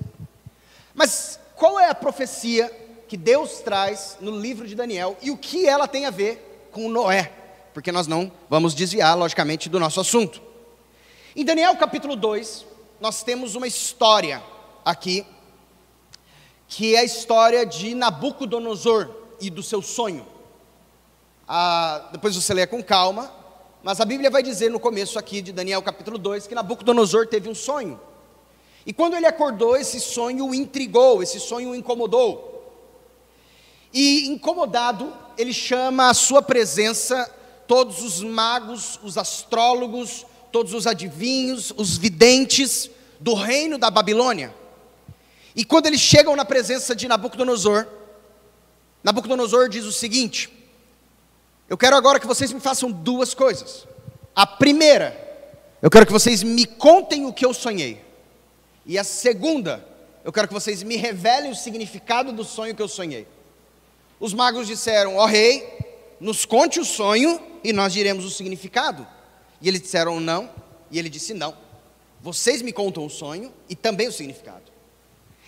Mas 0.94 1.40
qual 1.56 1.80
é 1.80 1.90
a 1.90 1.94
profecia 1.96 2.70
que 3.08 3.16
Deus 3.16 3.58
traz 3.58 4.16
no 4.20 4.38
livro 4.38 4.68
de 4.68 4.76
Daniel 4.76 5.16
e 5.20 5.32
o 5.32 5.36
que 5.36 5.66
ela 5.66 5.88
tem 5.88 6.06
a 6.06 6.10
ver 6.10 6.68
com 6.70 6.88
Noé? 6.88 7.32
Porque 7.74 7.90
nós 7.90 8.06
não 8.06 8.30
vamos 8.48 8.72
desviar, 8.72 9.18
logicamente, 9.18 9.68
do 9.68 9.80
nosso 9.80 10.00
assunto. 10.00 10.40
Em 11.34 11.44
Daniel 11.44 11.74
capítulo 11.76 12.14
2, 12.14 12.64
nós 13.00 13.24
temos 13.24 13.56
uma 13.56 13.66
história 13.66 14.40
aqui 14.84 15.26
que 16.68 16.94
é 16.94 17.00
a 17.00 17.04
história 17.04 17.64
de 17.64 17.94
Nabucodonosor 17.94 19.08
e 19.40 19.50
do 19.50 19.62
seu 19.62 19.80
sonho. 19.80 20.26
Ah, 21.46 22.08
depois 22.12 22.34
você 22.34 22.52
lê 22.52 22.66
com 22.66 22.82
calma, 22.82 23.32
mas 23.82 24.00
a 24.00 24.04
Bíblia 24.04 24.30
vai 24.30 24.42
dizer 24.42 24.70
no 24.70 24.80
começo 24.80 25.18
aqui 25.18 25.40
de 25.40 25.52
Daniel 25.52 25.80
capítulo 25.82 26.18
2 26.18 26.46
que 26.46 26.54
Nabucodonosor 26.54 27.28
teve 27.28 27.48
um 27.48 27.54
sonho. 27.54 28.00
E 28.84 28.92
quando 28.92 29.14
ele 29.14 29.26
acordou, 29.26 29.76
esse 29.76 30.00
sonho 30.00 30.46
o 30.46 30.54
intrigou, 30.54 31.22
esse 31.22 31.40
sonho 31.40 31.70
o 31.70 31.74
incomodou. 31.74 32.52
E 33.92 34.26
incomodado, 34.28 35.12
ele 35.38 35.52
chama 35.52 36.10
à 36.10 36.14
sua 36.14 36.42
presença 36.42 37.32
todos 37.66 38.02
os 38.02 38.22
magos, 38.22 38.98
os 39.02 39.16
astrólogos, 39.18 40.26
todos 40.52 40.72
os 40.72 40.86
adivinhos, 40.86 41.72
os 41.76 41.96
videntes 41.96 42.90
do 43.18 43.34
reino 43.34 43.78
da 43.78 43.90
Babilônia. 43.90 44.54
E 45.56 45.64
quando 45.64 45.86
eles 45.86 46.00
chegam 46.00 46.36
na 46.36 46.44
presença 46.44 46.94
de 46.94 47.08
Nabucodonosor, 47.08 47.86
Nabucodonosor 49.02 49.70
diz 49.70 49.86
o 49.86 49.92
seguinte: 49.92 50.52
Eu 51.66 51.78
quero 51.78 51.96
agora 51.96 52.20
que 52.20 52.26
vocês 52.26 52.52
me 52.52 52.60
façam 52.60 52.92
duas 52.92 53.32
coisas. 53.32 53.88
A 54.34 54.46
primeira, 54.46 55.16
eu 55.80 55.90
quero 55.90 56.04
que 56.04 56.12
vocês 56.12 56.42
me 56.42 56.66
contem 56.66 57.24
o 57.24 57.32
que 57.32 57.46
eu 57.46 57.54
sonhei. 57.54 58.04
E 58.84 58.98
a 58.98 59.02
segunda, 59.02 59.82
eu 60.22 60.30
quero 60.30 60.46
que 60.46 60.52
vocês 60.52 60.82
me 60.82 60.96
revelem 60.96 61.50
o 61.50 61.56
significado 61.56 62.32
do 62.32 62.44
sonho 62.44 62.74
que 62.74 62.82
eu 62.82 62.88
sonhei. 62.88 63.26
Os 64.20 64.34
magos 64.34 64.66
disseram: 64.66 65.16
Ó 65.16 65.22
oh, 65.22 65.26
rei, 65.26 65.66
nos 66.20 66.44
conte 66.44 66.78
o 66.78 66.84
sonho 66.84 67.40
e 67.64 67.72
nós 67.72 67.94
diremos 67.94 68.26
o 68.26 68.30
significado. 68.30 69.06
E 69.62 69.68
eles 69.68 69.80
disseram 69.80 70.20
não, 70.20 70.50
e 70.90 70.98
ele 70.98 71.08
disse: 71.08 71.32
Não, 71.32 71.56
vocês 72.20 72.60
me 72.60 72.74
contam 72.74 73.06
o 73.06 73.10
sonho 73.10 73.50
e 73.70 73.74
também 73.74 74.06
o 74.06 74.12
significado. 74.12 74.75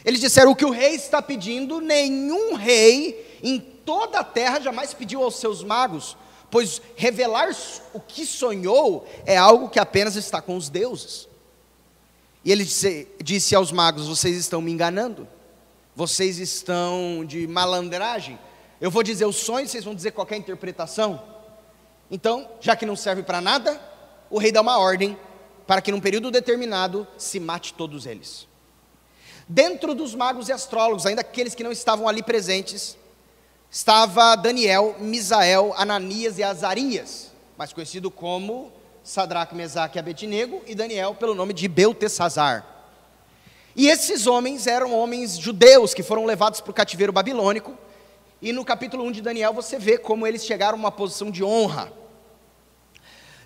Eles 0.05 0.21
disseram: 0.21 0.52
o 0.52 0.57
que 0.57 0.64
o 0.64 0.71
rei 0.71 0.95
está 0.95 1.21
pedindo, 1.21 1.81
nenhum 1.81 2.55
rei 2.55 3.38
em 3.43 3.59
toda 3.59 4.21
a 4.21 4.25
terra 4.25 4.61
jamais 4.61 4.93
pediu 4.93 5.23
aos 5.23 5.37
seus 5.37 5.62
magos, 5.62 6.17
pois 6.50 6.81
revelar 6.97 7.50
o 7.93 8.00
que 8.00 8.26
sonhou 8.26 9.07
é 9.25 9.37
algo 9.37 9.69
que 9.69 9.78
apenas 9.78 10.17
está 10.17 10.40
com 10.40 10.57
os 10.57 10.69
deuses. 10.69 11.28
E 12.45 12.52
ele 12.52 12.64
disse, 12.64 13.09
disse 13.23 13.55
aos 13.55 13.73
magos: 13.73 14.09
vocês 14.09 14.37
estão 14.37 14.62
me 14.62 14.73
enganando, 14.73 15.28
vocês 15.95 16.38
estão 16.38 17.25
de 17.26 17.47
malandragem. 17.47 18.38
Eu 18.81 18.90
vou 18.90 19.02
dizer 19.02 19.26
o 19.26 19.33
sonho, 19.33 19.69
vocês 19.69 19.85
vão 19.85 19.95
dizer 19.95 20.12
qualquer 20.12 20.37
interpretação. 20.37 21.23
Então, 22.11 22.49
já 22.61 22.75
que 22.75 22.87
não 22.87 22.97
serve 22.97 23.23
para 23.23 23.40
nada, 23.40 23.78
o 24.31 24.38
rei 24.38 24.50
dá 24.50 24.62
uma 24.62 24.78
ordem 24.78 25.19
para 25.67 25.83
que 25.83 25.93
num 25.93 26.00
período 26.00 26.31
determinado 26.31 27.07
se 27.19 27.38
mate 27.38 27.75
todos 27.75 28.07
eles. 28.07 28.48
Dentro 29.49 29.95
dos 29.95 30.14
magos 30.14 30.49
e 30.49 30.52
astrólogos, 30.52 31.07
ainda 31.07 31.23
aqueles 31.23 31.55
que 31.55 31.64
não 31.64 31.73
estavam 31.73 32.07
ali 32.07 32.23
presentes, 32.23 32.99
estava 33.71 34.37
Daniel, 34.37 34.97
Misael, 34.99 35.73
Ananias 35.75 36.38
e 36.38 36.43
Azarias, 36.43 37.33
mais 37.57 37.73
conhecido 37.73 38.11
como 38.11 38.71
Sadraque, 39.02 39.55
Mesaque 39.55 39.97
e 39.97 40.00
Abednego, 40.00 40.62
e 40.67 40.75
Daniel 40.75 41.14
pelo 41.14 41.35
nome 41.35 41.55
de 41.55 41.67
Beltesazar. 41.67 42.67
E 43.75 43.88
esses 43.88 44.26
homens 44.26 44.67
eram 44.67 44.93
homens 44.93 45.38
judeus 45.38 45.95
que 45.95 46.02
foram 46.02 46.26
levados 46.26 46.61
para 46.61 46.71
o 46.71 46.75
cativeiro 46.75 47.12
babilônico, 47.12 47.75
e 48.43 48.52
no 48.52 48.67
capítulo 48.67 49.02
1 49.05 49.12
de 49.12 49.23
Daniel 49.23 49.55
você 49.55 49.78
vê 49.78 49.97
como 49.97 50.26
eles 50.26 50.45
chegaram 50.45 50.76
a 50.76 50.81
uma 50.81 50.93
posição 50.93 51.31
de 51.31 51.43
honra. 51.43 51.90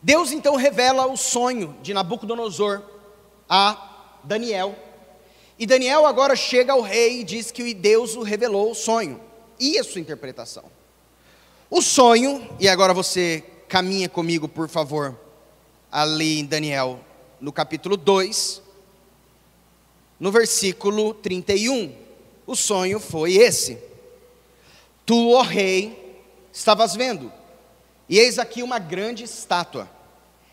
Deus 0.02 0.32
então 0.32 0.56
revela 0.56 1.06
o 1.06 1.16
sonho 1.16 1.76
de 1.80 1.94
Nabucodonosor 1.94 2.82
a 3.48 4.18
Daniel. 4.24 4.74
E 5.58 5.66
Daniel 5.66 6.06
agora 6.06 6.34
chega 6.34 6.72
ao 6.72 6.80
rei 6.80 7.20
e 7.20 7.24
diz 7.24 7.50
que 7.50 7.74
Deus 7.74 8.16
o 8.16 8.22
revelou 8.22 8.70
o 8.70 8.74
sonho 8.74 9.20
e 9.58 9.78
a 9.78 9.84
sua 9.84 10.00
interpretação. 10.00 10.64
O 11.70 11.80
sonho, 11.80 12.46
e 12.58 12.68
agora 12.68 12.92
você 12.92 13.44
caminha 13.68 14.08
comigo, 14.08 14.48
por 14.48 14.68
favor, 14.68 15.18
ali 15.90 16.40
em 16.40 16.44
Daniel, 16.44 17.00
no 17.40 17.52
capítulo 17.52 17.96
2, 17.96 18.60
no 20.18 20.30
versículo 20.30 21.14
31. 21.14 21.94
O 22.46 22.54
sonho 22.54 23.00
foi 23.00 23.34
esse: 23.34 23.78
Tu, 25.06 25.30
ó 25.30 25.42
rei, 25.42 26.20
estavas 26.52 26.94
vendo, 26.94 27.32
e 28.08 28.18
eis 28.18 28.38
aqui 28.38 28.62
uma 28.62 28.78
grande 28.78 29.24
estátua. 29.24 29.88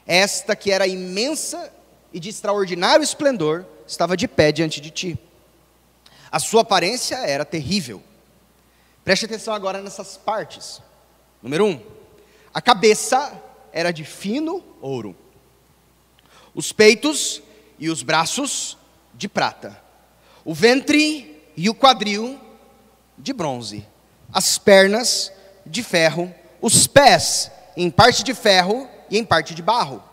Esta 0.08 0.56
que 0.56 0.72
era 0.72 0.88
imensa 0.88 1.72
e 2.13 2.20
de 2.20 2.29
extraordinário 2.29 3.03
esplendor, 3.03 3.65
estava 3.89 4.15
de 4.15 4.27
pé 4.27 4.51
diante 4.51 4.79
de 4.79 4.91
ti. 4.91 5.19
A 6.31 6.39
sua 6.39 6.62
aparência 6.62 7.15
era 7.15 7.43
terrível. 7.43 8.03
Preste 9.03 9.25
atenção 9.25 9.53
agora 9.53 9.81
nessas 9.81 10.15
partes. 10.15 10.79
Número 11.41 11.65
um, 11.65 11.81
a 12.53 12.62
cabeça 12.62 13.34
era 13.72 13.91
de 13.91 14.03
fino 14.03 14.63
ouro, 14.81 15.15
os 16.53 16.72
peitos 16.72 17.41
e 17.79 17.89
os 17.89 18.03
braços 18.03 18.77
de 19.13 19.27
prata, 19.27 19.81
o 20.43 20.53
ventre 20.53 21.51
e 21.55 21.69
o 21.69 21.75
quadril 21.75 22.39
de 23.17 23.34
bronze, 23.34 23.88
as 24.34 24.58
pernas 24.58 25.31
de 25.65 25.81
ferro, 25.81 26.34
os 26.62 26.86
pés 26.88 27.51
em 27.77 27.89
parte 27.89 28.24
de 28.24 28.34
ferro 28.34 28.88
e 29.10 29.17
em 29.17 29.24
parte 29.24 29.55
de 29.55 29.62
barro. 29.62 30.03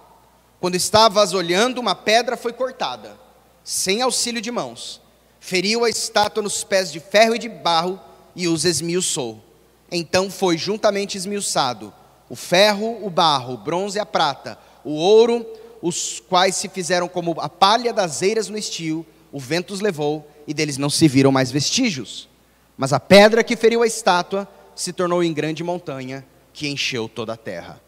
Quando 0.61 0.77
estavas 0.77 1.35
olhando, 1.35 1.79
uma 1.79 1.95
pedra 1.95 2.37
foi 2.37 2.53
cortada, 2.53 3.19
sem 3.67 4.01
auxílio 4.01 4.41
de 4.41 4.53
mãos, 4.53 5.01
feriu 5.41 5.85
a 5.85 5.91
estátua 5.91 6.41
nos 6.41 6.63
pés 6.63 6.93
de 6.93 7.01
ferro 7.01 7.35
e 7.35 7.39
de 7.41 7.49
barro 7.49 7.99
e 8.37 8.47
os 8.47 8.65
esmiuçou. 8.65 9.43
Então 9.91 10.31
foi 10.31 10.57
juntamente 10.57 11.19
esmiuçado 11.19 11.93
o 12.31 12.37
ferro, 12.37 13.05
o 13.05 13.11
barro, 13.11 13.55
o 13.55 13.57
bronze 13.57 13.99
e 13.99 14.01
a 14.01 14.07
prata, 14.07 14.57
o 14.85 14.93
ouro, 14.93 15.45
os 15.83 16.21
quais 16.21 16.55
se 16.55 16.69
fizeram 16.69 17.09
como 17.09 17.35
a 17.41 17.49
palha 17.49 17.93
das 17.93 18.23
eiras 18.23 18.49
no 18.49 18.57
estio, 18.57 19.05
o 19.33 19.41
vento 19.41 19.75
os 19.75 19.81
levou 19.81 20.31
e 20.47 20.55
deles 20.55 20.79
não 20.79 20.89
se 20.89 21.09
viram 21.09 21.33
mais 21.33 21.51
vestígios. 21.51 22.29
Mas 22.77 22.93
a 22.93 23.01
pedra 23.01 23.43
que 23.43 23.57
feriu 23.57 23.83
a 23.83 23.87
estátua 23.87 24.49
se 24.77 24.93
tornou 24.93 25.25
em 25.25 25.33
grande 25.33 25.65
montanha 25.65 26.25
que 26.53 26.69
encheu 26.69 27.09
toda 27.09 27.33
a 27.33 27.37
terra. 27.37 27.81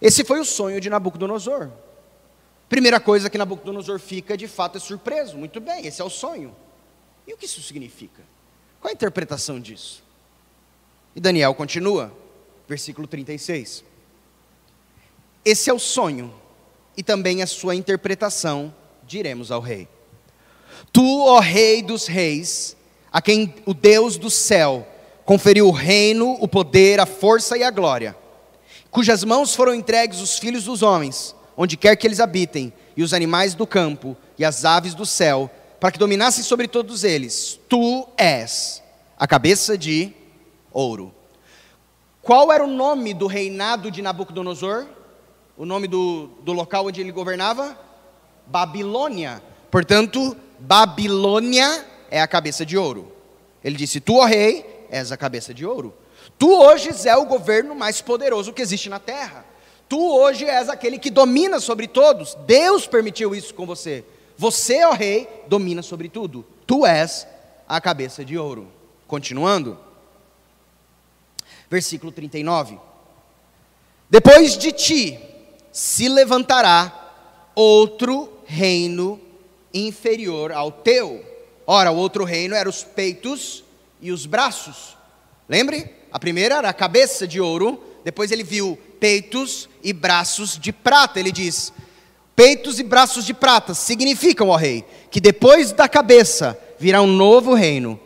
Esse 0.00 0.24
foi 0.24 0.40
o 0.40 0.46
sonho 0.46 0.80
de 0.80 0.88
Nabucodonosor. 0.88 1.68
Primeira 2.68 3.00
coisa 3.00 3.30
que 3.30 3.38
Nabucodonosor 3.38 3.98
fica, 3.98 4.36
de 4.36 4.46
fato, 4.46 4.76
é 4.76 4.80
surpreso. 4.80 5.36
Muito 5.36 5.60
bem, 5.60 5.86
esse 5.86 6.00
é 6.02 6.04
o 6.04 6.10
sonho. 6.10 6.54
E 7.26 7.32
o 7.32 7.36
que 7.36 7.46
isso 7.46 7.62
significa? 7.62 8.22
Qual 8.80 8.90
a 8.90 8.94
interpretação 8.94 9.58
disso? 9.58 10.02
E 11.16 11.20
Daniel 11.20 11.54
continua, 11.54 12.12
versículo 12.68 13.06
36. 13.06 13.84
Esse 15.44 15.70
é 15.70 15.72
o 15.72 15.78
sonho 15.78 16.32
e 16.96 17.02
também 17.02 17.42
a 17.42 17.46
sua 17.46 17.74
interpretação, 17.74 18.74
diremos 19.04 19.50
ao 19.50 19.60
rei. 19.60 19.88
Tu, 20.92 21.24
ó 21.24 21.40
rei 21.40 21.82
dos 21.82 22.06
reis, 22.06 22.76
a 23.10 23.22
quem 23.22 23.54
o 23.64 23.72
Deus 23.72 24.16
do 24.16 24.30
céu 24.30 24.86
conferiu 25.24 25.68
o 25.68 25.72
reino, 25.72 26.36
o 26.40 26.46
poder, 26.46 27.00
a 27.00 27.06
força 27.06 27.56
e 27.56 27.62
a 27.62 27.70
glória 27.70 28.16
cujas 28.90 29.22
mãos 29.24 29.54
foram 29.54 29.74
entregues 29.74 30.20
os 30.20 30.38
filhos 30.38 30.64
dos 30.64 30.82
homens, 30.82 31.34
onde 31.60 31.76
quer 31.76 31.96
que 31.96 32.06
eles 32.06 32.20
habitem, 32.20 32.72
e 32.96 33.02
os 33.02 33.12
animais 33.12 33.52
do 33.52 33.66
campo, 33.66 34.16
e 34.38 34.44
as 34.44 34.64
aves 34.64 34.94
do 34.94 35.04
céu, 35.04 35.50
para 35.80 35.90
que 35.90 35.98
dominassem 35.98 36.44
sobre 36.44 36.68
todos 36.68 37.02
eles. 37.02 37.58
Tu 37.68 38.08
és 38.16 38.80
a 39.18 39.26
cabeça 39.26 39.76
de 39.76 40.14
ouro. 40.72 41.12
Qual 42.22 42.52
era 42.52 42.62
o 42.62 42.68
nome 42.68 43.12
do 43.12 43.26
reinado 43.26 43.90
de 43.90 44.00
Nabucodonosor? 44.00 44.86
O 45.56 45.66
nome 45.66 45.88
do, 45.88 46.28
do 46.42 46.52
local 46.52 46.86
onde 46.86 47.00
ele 47.00 47.10
governava? 47.10 47.76
Babilônia. 48.46 49.42
Portanto, 49.68 50.36
Babilônia 50.60 51.84
é 52.08 52.20
a 52.20 52.28
cabeça 52.28 52.64
de 52.64 52.78
ouro. 52.78 53.10
Ele 53.64 53.76
disse: 53.76 54.00
Tu, 54.00 54.14
ó 54.14 54.24
rei, 54.24 54.86
és 54.90 55.10
a 55.10 55.16
cabeça 55.16 55.52
de 55.52 55.66
ouro. 55.66 55.92
Tu 56.38 56.48
hoje 56.48 56.90
és 56.90 57.06
o 57.16 57.24
governo 57.24 57.74
mais 57.74 58.00
poderoso 58.00 58.52
que 58.52 58.62
existe 58.62 58.88
na 58.88 59.00
terra. 59.00 59.44
Tu 59.88 59.98
hoje 59.98 60.44
és 60.44 60.68
aquele 60.68 60.98
que 60.98 61.10
domina 61.10 61.60
sobre 61.60 61.88
todos. 61.88 62.36
Deus 62.46 62.86
permitiu 62.86 63.34
isso 63.34 63.54
com 63.54 63.64
você. 63.64 64.04
Você, 64.36 64.84
ó 64.84 64.92
rei, 64.92 65.28
domina 65.48 65.82
sobre 65.82 66.08
tudo. 66.08 66.44
Tu 66.66 66.86
és 66.86 67.26
a 67.66 67.80
cabeça 67.80 68.24
de 68.24 68.36
ouro. 68.36 68.68
Continuando. 69.06 69.78
Versículo 71.70 72.12
39. 72.12 72.78
Depois 74.10 74.56
de 74.56 74.72
ti 74.72 75.18
se 75.72 76.08
levantará 76.08 77.12
outro 77.54 78.32
reino 78.46 79.20
inferior 79.72 80.52
ao 80.52 80.70
teu. 80.70 81.24
Ora, 81.66 81.90
o 81.90 81.96
outro 81.96 82.24
reino 82.24 82.54
era 82.54 82.68
os 82.68 82.84
peitos 82.84 83.64
e 84.00 84.12
os 84.12 84.26
braços. 84.26 84.96
Lembre? 85.48 85.94
A 86.10 86.18
primeira 86.18 86.56
era 86.56 86.68
a 86.68 86.74
cabeça 86.74 87.26
de 87.26 87.40
ouro, 87.40 87.82
depois 88.02 88.30
ele 88.30 88.42
viu 88.42 88.78
peitos 88.98 89.68
e 89.82 89.92
braços 89.92 90.58
de 90.58 90.72
prata. 90.72 91.18
Ele 91.18 91.32
diz: 91.32 91.72
Peitos 92.34 92.78
e 92.78 92.82
braços 92.82 93.24
de 93.24 93.34
prata 93.34 93.74
significam, 93.74 94.48
ó 94.48 94.56
rei, 94.56 94.84
que 95.10 95.20
depois 95.20 95.72
da 95.72 95.88
cabeça 95.88 96.58
virá 96.78 97.02
um 97.02 97.06
novo 97.06 97.54
reino. 97.54 97.98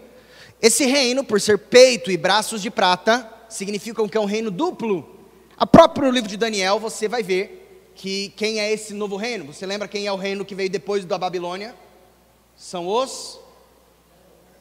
Esse 0.60 0.86
reino, 0.86 1.24
por 1.24 1.40
ser 1.40 1.58
peito 1.58 2.10
e 2.10 2.16
braços 2.16 2.62
de 2.62 2.70
prata, 2.70 3.28
significam 3.48 4.08
que 4.08 4.16
é 4.16 4.20
um 4.20 4.26
reino 4.26 4.50
duplo. 4.50 5.20
A 5.56 5.66
próprio 5.66 6.10
livro 6.10 6.28
de 6.28 6.36
Daniel 6.36 6.78
você 6.78 7.08
vai 7.08 7.22
ver 7.22 7.90
que 7.94 8.32
quem 8.36 8.60
é 8.60 8.72
esse 8.72 8.94
novo 8.94 9.16
reino. 9.16 9.44
Você 9.44 9.66
lembra 9.66 9.88
quem 9.88 10.06
é 10.06 10.12
o 10.12 10.16
reino 10.16 10.44
que 10.44 10.54
veio 10.54 10.70
depois 10.70 11.04
da 11.04 11.18
Babilônia? 11.18 11.74
São 12.56 12.86
os 12.86 13.40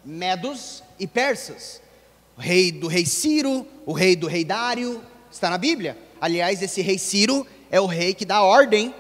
medos 0.03 0.83
e 0.99 1.05
persas 1.05 1.81
o 2.37 2.41
rei 2.41 2.71
do 2.71 2.87
rei 2.87 3.05
Ciro, 3.05 3.67
o 3.85 3.93
rei 3.93 4.15
do 4.15 4.27
rei 4.27 4.43
Dário, 4.43 5.01
está 5.31 5.49
na 5.49 5.57
Bíblia. 5.57 5.97
Aliás, 6.21 6.61
esse 6.61 6.83
rei 6.83 6.99
Ciro 6.99 7.47
é 7.71 7.81
o 7.81 7.87
rei 7.87 8.13
que 8.13 8.25
dá 8.25 8.43
ordem 8.43 8.93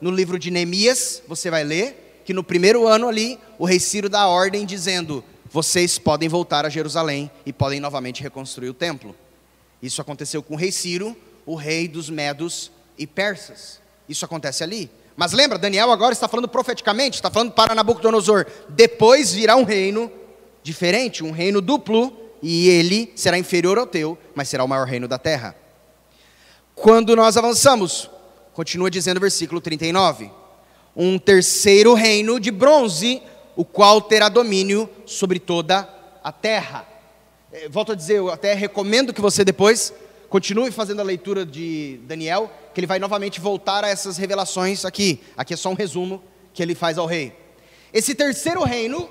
no 0.00 0.10
livro 0.10 0.40
de 0.40 0.50
Neemias, 0.50 1.22
você 1.28 1.48
vai 1.48 1.62
ler, 1.62 2.22
que 2.24 2.34
no 2.34 2.42
primeiro 2.42 2.88
ano 2.88 3.06
ali, 3.06 3.38
o 3.60 3.64
rei 3.64 3.78
Ciro 3.78 4.08
dá 4.08 4.26
ordem 4.26 4.66
dizendo: 4.66 5.22
vocês 5.48 6.00
podem 6.00 6.28
voltar 6.28 6.66
a 6.66 6.68
Jerusalém 6.68 7.30
e 7.46 7.52
podem 7.52 7.78
novamente 7.78 8.24
reconstruir 8.24 8.68
o 8.68 8.74
templo. 8.74 9.14
Isso 9.80 10.02
aconteceu 10.02 10.42
com 10.42 10.54
o 10.54 10.56
rei 10.56 10.72
Ciro, 10.72 11.16
o 11.46 11.54
rei 11.54 11.86
dos 11.86 12.10
medos 12.10 12.72
e 12.98 13.06
persas. 13.06 13.80
Isso 14.08 14.24
acontece 14.24 14.64
ali. 14.64 14.90
Mas 15.14 15.32
lembra, 15.32 15.56
Daniel 15.56 15.92
agora 15.92 16.12
está 16.12 16.26
falando 16.26 16.48
profeticamente, 16.48 17.14
está 17.14 17.30
falando 17.30 17.52
para 17.52 17.72
Nabucodonosor: 17.72 18.46
depois 18.68 19.32
virá 19.32 19.54
um 19.54 19.62
reino 19.62 20.10
diferente, 20.60 21.22
um 21.22 21.30
reino 21.30 21.60
duplo, 21.60 22.12
e 22.42 22.68
ele 22.68 23.12
será 23.14 23.38
inferior 23.38 23.78
ao 23.78 23.86
teu, 23.86 24.18
mas 24.34 24.48
será 24.48 24.64
o 24.64 24.68
maior 24.68 24.88
reino 24.88 25.06
da 25.06 25.18
terra. 25.18 25.54
Quando 26.74 27.14
nós 27.14 27.36
avançamos, 27.36 28.10
continua 28.52 28.90
dizendo 28.90 29.18
o 29.18 29.20
versículo 29.20 29.60
39: 29.60 30.30
um 30.96 31.18
terceiro 31.18 31.94
reino 31.94 32.40
de 32.40 32.50
bronze, 32.50 33.22
o 33.56 33.64
qual 33.64 34.00
terá 34.00 34.28
domínio 34.28 34.88
sobre 35.06 35.38
toda 35.38 35.88
a 36.22 36.32
terra. 36.32 36.86
É, 37.52 37.68
volto 37.68 37.92
a 37.92 37.94
dizer, 37.94 38.18
eu 38.18 38.30
até 38.30 38.54
recomendo 38.54 39.12
que 39.12 39.20
você 39.20 39.44
depois 39.44 39.92
continue 40.28 40.72
fazendo 40.72 41.00
a 41.00 41.04
leitura 41.04 41.46
de 41.46 42.00
Daniel, 42.04 42.50
que 42.74 42.80
ele 42.80 42.86
vai 42.88 42.98
novamente 42.98 43.40
voltar 43.40 43.84
a 43.84 43.88
essas 43.88 44.16
revelações 44.16 44.84
aqui. 44.84 45.20
Aqui 45.36 45.54
é 45.54 45.56
só 45.56 45.70
um 45.70 45.74
resumo 45.74 46.20
que 46.52 46.60
ele 46.60 46.74
faz 46.74 46.98
ao 46.98 47.06
rei. 47.06 47.32
Esse 47.92 48.16
terceiro 48.16 48.64
reino 48.64 49.08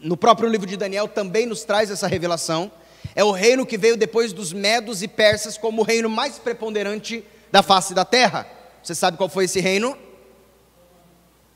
no 0.00 0.16
próprio 0.16 0.48
livro 0.48 0.66
de 0.66 0.76
Daniel 0.76 1.06
também 1.06 1.46
nos 1.46 1.62
traz 1.62 1.90
essa 1.90 2.08
revelação. 2.08 2.70
É 3.14 3.24
o 3.24 3.32
reino 3.32 3.66
que 3.66 3.78
veio 3.78 3.96
depois 3.96 4.32
dos 4.32 4.52
medos 4.52 5.02
e 5.02 5.08
persas 5.08 5.58
como 5.58 5.82
o 5.82 5.84
reino 5.84 6.08
mais 6.08 6.38
preponderante 6.38 7.24
da 7.50 7.62
face 7.62 7.94
da 7.94 8.04
terra. 8.04 8.46
Você 8.82 8.94
sabe 8.94 9.16
qual 9.16 9.28
foi 9.28 9.44
esse 9.44 9.60
reino? 9.60 9.96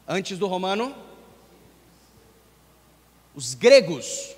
Antes 0.06 0.38
do 0.38 0.46
romano? 0.46 0.94
Os 3.34 3.54
gregos, 3.54 4.34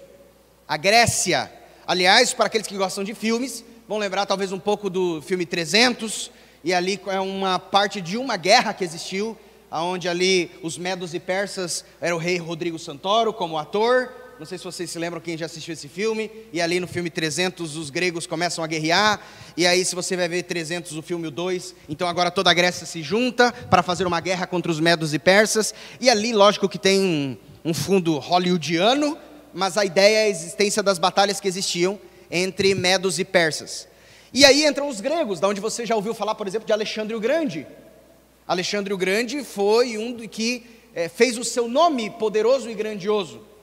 a 0.68 0.76
Grécia, 0.76 1.50
Aliás, 1.86 2.32
para 2.32 2.46
aqueles 2.46 2.66
que 2.66 2.78
gostam 2.78 3.04
de 3.04 3.14
filmes, 3.14 3.62
vão 3.86 3.98
lembrar 3.98 4.24
talvez 4.24 4.52
um 4.52 4.58
pouco 4.58 4.88
do 4.88 5.20
filme 5.20 5.44
300, 5.44 6.30
e 6.62 6.72
ali 6.72 6.98
é 7.08 7.20
uma 7.20 7.58
parte 7.58 8.00
de 8.00 8.16
uma 8.16 8.38
guerra 8.38 8.72
que 8.72 8.82
existiu, 8.82 9.36
onde 9.70 10.08
ali 10.08 10.50
os 10.62 10.78
medos 10.78 11.12
e 11.12 11.20
persas 11.20 11.84
era 12.00 12.16
o 12.16 12.18
rei 12.18 12.38
Rodrigo 12.38 12.78
Santoro 12.78 13.34
como 13.34 13.58
ator, 13.58 14.14
não 14.38 14.44
sei 14.44 14.58
se 14.58 14.64
vocês 14.64 14.90
se 14.90 14.98
lembram 14.98 15.20
quem 15.20 15.38
já 15.38 15.46
assistiu 15.46 15.72
esse 15.72 15.88
filme. 15.88 16.30
E 16.52 16.60
ali 16.60 16.80
no 16.80 16.88
filme 16.88 17.08
300 17.08 17.76
os 17.76 17.88
gregos 17.88 18.26
começam 18.26 18.64
a 18.64 18.66
guerrear. 18.66 19.20
E 19.56 19.66
aí 19.66 19.84
se 19.84 19.94
você 19.94 20.16
vai 20.16 20.28
ver 20.28 20.42
300 20.42 20.92
o 20.96 21.02
filme 21.02 21.30
2, 21.30 21.74
então 21.88 22.08
agora 22.08 22.30
toda 22.30 22.50
a 22.50 22.54
Grécia 22.54 22.84
se 22.86 23.02
junta 23.02 23.52
para 23.52 23.82
fazer 23.82 24.06
uma 24.06 24.20
guerra 24.20 24.46
contra 24.46 24.72
os 24.72 24.80
medos 24.80 25.14
e 25.14 25.18
persas. 25.18 25.72
E 26.00 26.10
ali, 26.10 26.32
lógico 26.32 26.68
que 26.68 26.78
tem 26.78 27.38
um, 27.64 27.72
fundo 27.72 28.18
hollywoodiano, 28.18 29.16
mas 29.52 29.78
a 29.78 29.84
ideia 29.84 30.18
é 30.18 30.24
a 30.24 30.28
existência 30.28 30.82
das 30.82 30.98
batalhas 30.98 31.38
que 31.38 31.46
existiam 31.46 31.98
entre 32.30 32.74
medos 32.74 33.20
e 33.20 33.24
persas. 33.24 33.86
E 34.32 34.44
aí 34.44 34.66
entram 34.66 34.88
os 34.88 35.00
gregos, 35.00 35.38
da 35.38 35.46
onde 35.46 35.60
você 35.60 35.86
já 35.86 35.94
ouviu 35.94 36.12
falar, 36.12 36.34
por 36.34 36.48
exemplo, 36.48 36.66
de 36.66 36.72
Alexandre 36.72 37.14
o 37.14 37.20
Grande. 37.20 37.64
Alexandre 38.48 38.92
o 38.92 38.98
Grande 38.98 39.44
foi 39.44 39.96
um 39.96 40.26
que 40.26 40.66
é, 40.92 41.08
fez 41.08 41.38
o 41.38 41.44
seu 41.44 41.68
nome 41.68 42.10
poderoso 42.10 42.68
e 42.68 42.74
grandioso. 42.74 43.53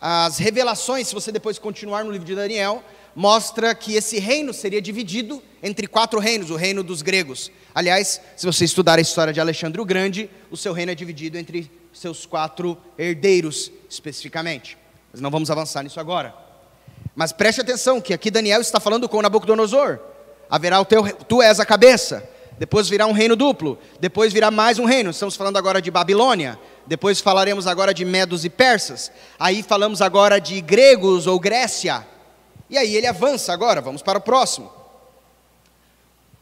As 0.00 0.38
revelações, 0.38 1.08
se 1.08 1.14
você 1.14 1.32
depois 1.32 1.58
continuar 1.58 2.04
no 2.04 2.12
livro 2.12 2.26
de 2.26 2.34
Daniel, 2.34 2.82
mostra 3.14 3.74
que 3.74 3.94
esse 3.94 4.18
reino 4.20 4.54
seria 4.54 4.80
dividido 4.80 5.42
entre 5.60 5.88
quatro 5.88 6.20
reinos, 6.20 6.50
o 6.50 6.56
reino 6.56 6.84
dos 6.84 7.02
gregos. 7.02 7.50
Aliás, 7.74 8.20
se 8.36 8.46
você 8.46 8.64
estudar 8.64 8.98
a 8.98 9.02
história 9.02 9.32
de 9.32 9.40
Alexandre 9.40 9.80
o 9.80 9.84
Grande, 9.84 10.30
o 10.50 10.56
seu 10.56 10.72
reino 10.72 10.92
é 10.92 10.94
dividido 10.94 11.36
entre 11.36 11.70
seus 11.92 12.26
quatro 12.26 12.78
herdeiros, 12.96 13.72
especificamente. 13.90 14.78
Mas 15.12 15.20
não 15.20 15.30
vamos 15.30 15.50
avançar 15.50 15.82
nisso 15.82 15.98
agora. 15.98 16.32
Mas 17.14 17.32
preste 17.32 17.60
atenção 17.60 18.00
que 18.00 18.14
aqui 18.14 18.30
Daniel 18.30 18.60
está 18.60 18.78
falando 18.78 19.08
com 19.08 19.20
Nabucodonosor. 19.20 19.98
Haverá 20.48 20.80
o 20.80 20.84
teu, 20.84 21.12
tu 21.24 21.42
és 21.42 21.58
a 21.58 21.66
cabeça. 21.66 22.22
Depois 22.58 22.88
virá 22.88 23.06
um 23.06 23.12
reino 23.12 23.34
duplo. 23.34 23.78
Depois 24.00 24.32
virá 24.32 24.50
mais 24.50 24.78
um 24.78 24.84
reino. 24.84 25.10
Estamos 25.10 25.34
falando 25.34 25.56
agora 25.56 25.82
de 25.82 25.90
Babilônia. 25.90 26.58
Depois 26.88 27.20
falaremos 27.20 27.66
agora 27.66 27.92
de 27.92 28.02
medos 28.02 28.46
e 28.46 28.48
persas. 28.48 29.12
Aí 29.38 29.62
falamos 29.62 30.00
agora 30.00 30.40
de 30.40 30.58
gregos 30.62 31.26
ou 31.26 31.38
Grécia. 31.38 32.06
E 32.70 32.78
aí 32.78 32.96
ele 32.96 33.06
avança 33.06 33.52
agora, 33.52 33.82
vamos 33.82 34.00
para 34.00 34.16
o 34.18 34.22
próximo. 34.22 34.72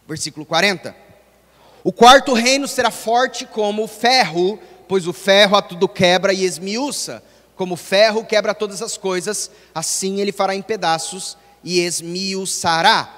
Versículo 0.06 0.46
40. 0.46 0.94
O 1.82 1.92
quarto 1.92 2.32
reino 2.32 2.68
será 2.68 2.92
forte 2.92 3.44
como 3.44 3.82
o 3.82 3.88
ferro, 3.88 4.56
pois 4.86 5.08
o 5.08 5.12
ferro 5.12 5.56
a 5.56 5.62
tudo 5.62 5.88
quebra 5.88 6.32
e 6.32 6.44
esmiuça. 6.44 7.24
Como 7.56 7.74
o 7.74 7.76
ferro 7.76 8.24
quebra 8.24 8.54
todas 8.54 8.80
as 8.82 8.96
coisas, 8.96 9.50
assim 9.74 10.20
ele 10.20 10.30
fará 10.30 10.54
em 10.54 10.62
pedaços 10.62 11.36
e 11.64 11.80
esmiuçará. 11.80 13.12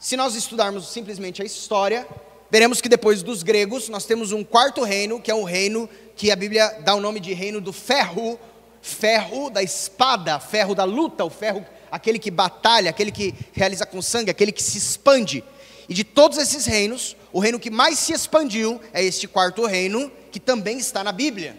Se 0.00 0.16
nós 0.16 0.34
estudarmos 0.34 0.88
simplesmente 0.88 1.42
a 1.42 1.44
história, 1.44 2.08
veremos 2.50 2.80
que 2.80 2.88
depois 2.88 3.22
dos 3.22 3.44
gregos, 3.44 3.88
nós 3.88 4.04
temos 4.04 4.32
um 4.32 4.42
quarto 4.42 4.82
reino, 4.82 5.20
que 5.20 5.30
é 5.30 5.34
um 5.34 5.44
reino 5.44 5.88
que 6.16 6.30
a 6.30 6.36
Bíblia 6.36 6.80
dá 6.82 6.94
o 6.94 7.00
nome 7.00 7.20
de 7.20 7.34
reino 7.34 7.60
do 7.60 7.72
ferro, 7.72 8.40
ferro 8.80 9.50
da 9.50 9.62
espada, 9.62 10.40
ferro 10.40 10.74
da 10.74 10.84
luta, 10.84 11.24
o 11.24 11.30
ferro, 11.30 11.64
aquele 11.90 12.18
que 12.18 12.30
batalha, 12.30 12.88
aquele 12.88 13.12
que 13.12 13.34
realiza 13.52 13.84
com 13.84 14.00
sangue, 14.00 14.30
aquele 14.30 14.50
que 14.50 14.62
se 14.62 14.78
expande. 14.78 15.44
E 15.88 15.94
de 15.94 16.02
todos 16.02 16.38
esses 16.38 16.64
reinos, 16.64 17.14
o 17.32 17.38
reino 17.38 17.60
que 17.60 17.70
mais 17.70 17.98
se 17.98 18.12
expandiu 18.12 18.80
é 18.92 19.04
este 19.04 19.28
quarto 19.28 19.66
reino, 19.66 20.10
que 20.32 20.40
também 20.40 20.78
está 20.78 21.04
na 21.04 21.12
Bíblia. 21.12 21.56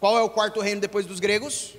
Qual 0.00 0.18
é 0.18 0.22
o 0.22 0.28
quarto 0.28 0.60
reino 0.60 0.80
depois 0.80 1.06
dos 1.06 1.20
gregos? 1.20 1.74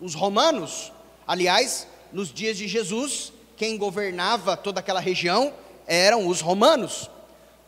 Os 0.00 0.14
romanos. 0.14 0.92
Aliás, 1.26 1.86
nos 2.12 2.32
dias 2.32 2.56
de 2.56 2.66
Jesus, 2.66 3.32
quem 3.56 3.78
governava 3.78 4.56
toda 4.56 4.80
aquela 4.80 5.00
região 5.00 5.54
eram 5.86 6.26
os 6.26 6.40
romanos. 6.40 7.08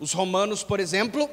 Os 0.00 0.12
romanos, 0.12 0.62
por 0.62 0.80
exemplo, 0.80 1.30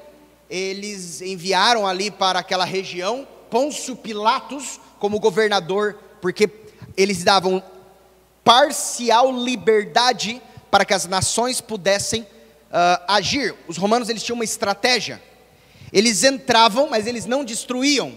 eles 0.50 1.22
enviaram 1.22 1.86
ali 1.86 2.10
para 2.10 2.40
aquela 2.40 2.66
região 2.66 3.28
Pôncio 3.50 3.96
Pilatos 3.96 4.80
como 5.00 5.20
governador, 5.20 6.00
porque 6.22 6.50
eles 6.98 7.24
davam 7.24 7.64
parcial 8.44 9.32
liberdade 9.32 10.42
para 10.72 10.86
que 10.86 10.94
as 10.94 11.06
nações 11.06 11.62
pudessem 11.62 12.22
uh, 12.24 13.04
agir. 13.08 13.56
Os 13.68 13.78
romanos 13.78 14.10
eles 14.10 14.24
tinham 14.24 14.36
uma 14.36 14.44
estratégia. 14.44 15.22
Eles 15.92 16.24
entravam, 16.24 16.90
mas 16.90 17.08
eles 17.08 17.26
não 17.26 17.44
destruíam. 17.44 18.14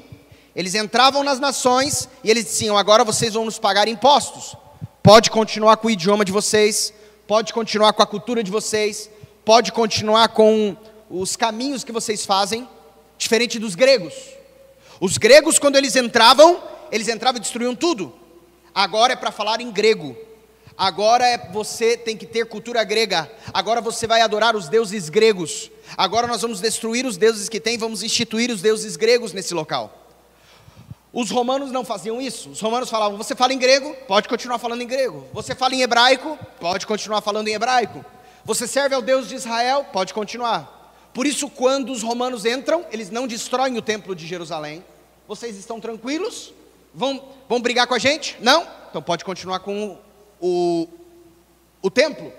Eles 0.54 0.74
entravam 0.74 1.22
nas 1.24 1.40
nações 1.40 2.08
e 2.22 2.30
eles 2.30 2.44
diziam: 2.44 2.76
agora 2.76 3.04
vocês 3.04 3.34
vão 3.34 3.44
nos 3.44 3.58
pagar 3.58 3.88
impostos. 3.88 4.56
Pode 5.02 5.30
continuar 5.30 5.78
com 5.78 5.88
o 5.88 5.90
idioma 5.90 6.24
de 6.24 6.32
vocês, 6.32 6.92
pode 7.26 7.52
continuar 7.52 7.92
com 7.92 8.02
a 8.02 8.06
cultura 8.06 8.42
de 8.42 8.50
vocês, 8.50 9.10
pode 9.44 9.72
continuar 9.72 10.28
com 10.28 10.76
os 11.12 11.36
caminhos 11.36 11.84
que 11.84 11.92
vocês 11.92 12.24
fazem, 12.24 12.66
diferente 13.18 13.58
dos 13.58 13.74
gregos. 13.74 14.14
Os 14.98 15.18
gregos, 15.18 15.58
quando 15.58 15.76
eles 15.76 15.94
entravam, 15.94 16.62
eles 16.90 17.06
entravam 17.06 17.36
e 17.36 17.40
destruíam 17.40 17.74
tudo. 17.74 18.14
Agora 18.74 19.12
é 19.12 19.16
para 19.16 19.30
falar 19.30 19.60
em 19.60 19.70
grego. 19.70 20.16
Agora 20.76 21.26
é 21.26 21.36
você 21.52 21.98
tem 21.98 22.16
que 22.16 22.24
ter 22.24 22.46
cultura 22.46 22.82
grega. 22.82 23.30
Agora 23.52 23.82
você 23.82 24.06
vai 24.06 24.22
adorar 24.22 24.56
os 24.56 24.70
deuses 24.70 25.10
gregos. 25.10 25.70
Agora 25.98 26.26
nós 26.26 26.40
vamos 26.40 26.60
destruir 26.60 27.04
os 27.04 27.18
deuses 27.18 27.50
que 27.50 27.60
tem, 27.60 27.76
vamos 27.76 28.02
instituir 28.02 28.50
os 28.50 28.62
deuses 28.62 28.96
gregos 28.96 29.34
nesse 29.34 29.52
local. 29.52 29.98
Os 31.12 31.30
romanos 31.30 31.70
não 31.70 31.84
faziam 31.84 32.22
isso. 32.22 32.48
Os 32.48 32.60
romanos 32.60 32.88
falavam: 32.88 33.18
você 33.18 33.36
fala 33.36 33.52
em 33.52 33.58
grego, 33.58 33.94
pode 34.08 34.28
continuar 34.28 34.58
falando 34.58 34.80
em 34.80 34.86
grego. 34.86 35.26
Você 35.34 35.54
fala 35.54 35.74
em 35.74 35.82
hebraico, 35.82 36.38
pode 36.58 36.86
continuar 36.86 37.20
falando 37.20 37.48
em 37.48 37.52
hebraico. 37.52 38.02
Você 38.46 38.66
serve 38.66 38.94
ao 38.94 39.02
Deus 39.02 39.28
de 39.28 39.34
Israel, 39.34 39.84
pode 39.92 40.14
continuar. 40.14 40.81
Por 41.14 41.26
isso, 41.26 41.48
quando 41.48 41.92
os 41.92 42.02
romanos 42.02 42.44
entram, 42.44 42.86
eles 42.90 43.10
não 43.10 43.26
destroem 43.26 43.76
o 43.76 43.82
templo 43.82 44.14
de 44.14 44.26
Jerusalém. 44.26 44.82
Vocês 45.28 45.56
estão 45.56 45.78
tranquilos? 45.78 46.52
Vão, 46.94 47.22
vão 47.48 47.60
brigar 47.60 47.86
com 47.86 47.94
a 47.94 47.98
gente? 47.98 48.36
Não? 48.40 48.66
Então 48.88 49.02
pode 49.02 49.24
continuar 49.24 49.60
com 49.60 49.98
o, 50.40 50.84
o, 50.84 50.88
o 51.82 51.90
templo. 51.90 52.32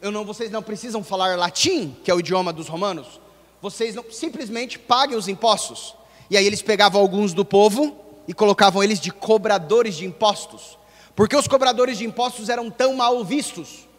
Eu 0.00 0.10
não, 0.10 0.24
vocês 0.24 0.50
não 0.50 0.62
precisam 0.62 1.02
falar 1.02 1.36
latim, 1.36 1.96
que 2.04 2.10
é 2.10 2.14
o 2.14 2.20
idioma 2.20 2.52
dos 2.52 2.68
romanos. 2.68 3.20
Vocês 3.60 3.94
não, 3.94 4.04
simplesmente 4.10 4.78
paguem 4.78 5.16
os 5.16 5.28
impostos. 5.28 5.94
E 6.30 6.36
aí 6.36 6.46
eles 6.46 6.62
pegavam 6.62 7.00
alguns 7.00 7.34
do 7.34 7.44
povo 7.44 7.96
e 8.26 8.32
colocavam 8.32 8.82
eles 8.82 9.00
de 9.00 9.10
cobradores 9.10 9.96
de 9.96 10.06
impostos. 10.06 10.78
Porque 11.16 11.36
os 11.36 11.48
cobradores 11.48 11.98
de 11.98 12.06
impostos 12.06 12.48
eram 12.48 12.70
tão 12.70 12.94
mal 12.94 13.24
vistos 13.24 13.89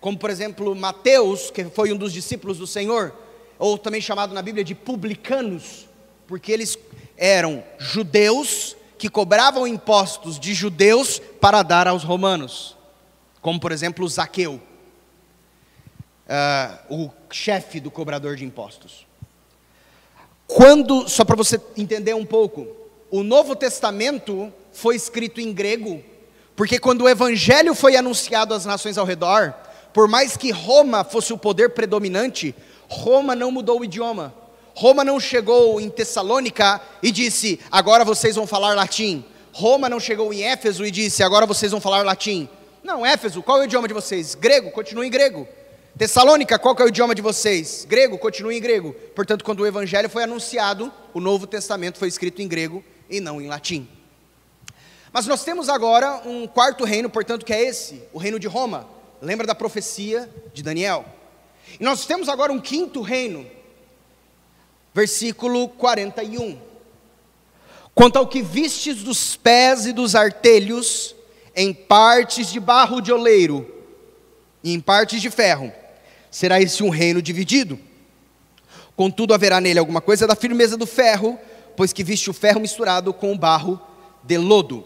como 0.00 0.18
por 0.18 0.30
exemplo 0.30 0.74
Mateus, 0.74 1.50
que 1.50 1.64
foi 1.64 1.92
um 1.92 1.96
dos 1.96 2.12
discípulos 2.12 2.58
do 2.58 2.66
Senhor, 2.66 3.12
ou 3.58 3.76
também 3.76 4.00
chamado 4.00 4.32
na 4.32 4.42
Bíblia 4.42 4.64
de 4.64 4.74
publicanos, 4.74 5.88
porque 6.26 6.52
eles 6.52 6.78
eram 7.16 7.64
judeus 7.78 8.76
que 8.96 9.08
cobravam 9.08 9.66
impostos 9.66 10.38
de 10.38 10.54
judeus 10.54 11.20
para 11.40 11.62
dar 11.62 11.88
aos 11.88 12.04
romanos, 12.04 12.76
como 13.40 13.58
por 13.58 13.72
exemplo 13.72 14.08
Zaqueu, 14.08 14.60
uh, 16.28 16.94
o 16.94 17.10
chefe 17.30 17.80
do 17.80 17.90
cobrador 17.90 18.36
de 18.36 18.44
impostos. 18.44 19.06
Quando, 20.46 21.08
só 21.08 21.24
para 21.24 21.36
você 21.36 21.60
entender 21.76 22.14
um 22.14 22.24
pouco, 22.24 22.66
o 23.10 23.22
Novo 23.22 23.54
Testamento 23.54 24.52
foi 24.72 24.96
escrito 24.96 25.40
em 25.40 25.52
grego, 25.52 26.02
porque 26.56 26.78
quando 26.78 27.02
o 27.02 27.08
Evangelho 27.08 27.74
foi 27.74 27.96
anunciado 27.96 28.54
às 28.54 28.64
nações 28.64 28.98
ao 28.98 29.06
redor, 29.06 29.54
por 29.92 30.08
mais 30.08 30.36
que 30.36 30.50
Roma 30.50 31.04
fosse 31.04 31.32
o 31.32 31.38
poder 31.38 31.70
predominante, 31.70 32.54
Roma 32.88 33.34
não 33.34 33.50
mudou 33.50 33.80
o 33.80 33.84
idioma. 33.84 34.34
Roma 34.74 35.04
não 35.04 35.18
chegou 35.18 35.80
em 35.80 35.90
Tessalônica 35.90 36.80
e 37.02 37.10
disse: 37.10 37.58
agora 37.70 38.04
vocês 38.04 38.36
vão 38.36 38.46
falar 38.46 38.74
latim. 38.74 39.24
Roma 39.52 39.88
não 39.88 39.98
chegou 39.98 40.32
em 40.32 40.44
Éfeso 40.44 40.86
e 40.86 40.90
disse: 40.90 41.22
agora 41.22 41.46
vocês 41.46 41.72
vão 41.72 41.80
falar 41.80 42.04
latim. 42.04 42.48
Não, 42.82 43.04
Éfeso, 43.04 43.42
qual 43.42 43.58
é 43.58 43.62
o 43.62 43.64
idioma 43.64 43.88
de 43.88 43.94
vocês? 43.94 44.34
Grego, 44.34 44.70
continue 44.70 45.08
em 45.08 45.10
grego. 45.10 45.48
Tessalônica, 45.98 46.56
qual 46.60 46.76
é 46.78 46.84
o 46.84 46.88
idioma 46.88 47.12
de 47.12 47.20
vocês? 47.20 47.84
Grego, 47.88 48.16
continue 48.18 48.56
em 48.56 48.60
grego. 48.60 48.94
Portanto, 49.16 49.44
quando 49.44 49.60
o 49.60 49.66
evangelho 49.66 50.08
foi 50.08 50.22
anunciado, 50.22 50.92
o 51.12 51.18
Novo 51.18 51.44
Testamento 51.44 51.98
foi 51.98 52.06
escrito 52.06 52.40
em 52.40 52.46
grego 52.46 52.84
e 53.10 53.18
não 53.18 53.40
em 53.40 53.48
latim. 53.48 53.88
Mas 55.12 55.26
nós 55.26 55.42
temos 55.42 55.68
agora 55.68 56.22
um 56.24 56.46
quarto 56.46 56.84
reino, 56.84 57.10
portanto, 57.10 57.44
que 57.44 57.52
é 57.52 57.64
esse, 57.64 58.00
o 58.12 58.18
reino 58.18 58.38
de 58.38 58.46
Roma. 58.46 58.86
Lembra 59.20 59.46
da 59.46 59.54
profecia 59.54 60.28
de 60.54 60.62
Daniel? 60.62 61.04
E 61.78 61.82
nós 61.82 62.06
temos 62.06 62.28
agora 62.28 62.52
um 62.52 62.60
quinto 62.60 63.02
reino, 63.02 63.46
versículo 64.94 65.68
41. 65.68 66.58
Quanto 67.94 68.16
ao 68.16 68.28
que 68.28 68.42
vistes 68.42 69.02
dos 69.02 69.34
pés 69.34 69.86
e 69.86 69.92
dos 69.92 70.14
artelhos, 70.14 71.16
em 71.54 71.74
partes 71.74 72.52
de 72.52 72.60
barro 72.60 73.00
de 73.00 73.12
oleiro 73.12 73.68
e 74.62 74.72
em 74.72 74.78
partes 74.78 75.20
de 75.20 75.30
ferro, 75.30 75.72
será 76.30 76.60
esse 76.60 76.84
um 76.84 76.88
reino 76.88 77.20
dividido. 77.20 77.78
Contudo, 78.94 79.34
haverá 79.34 79.60
nele 79.60 79.80
alguma 79.80 80.00
coisa 80.00 80.26
da 80.26 80.36
firmeza 80.36 80.76
do 80.76 80.86
ferro, 80.86 81.36
pois 81.76 81.92
que 81.92 82.04
viste 82.04 82.30
o 82.30 82.32
ferro 82.32 82.60
misturado 82.60 83.12
com 83.12 83.32
o 83.32 83.38
barro 83.38 83.80
de 84.22 84.38
lodo. 84.38 84.84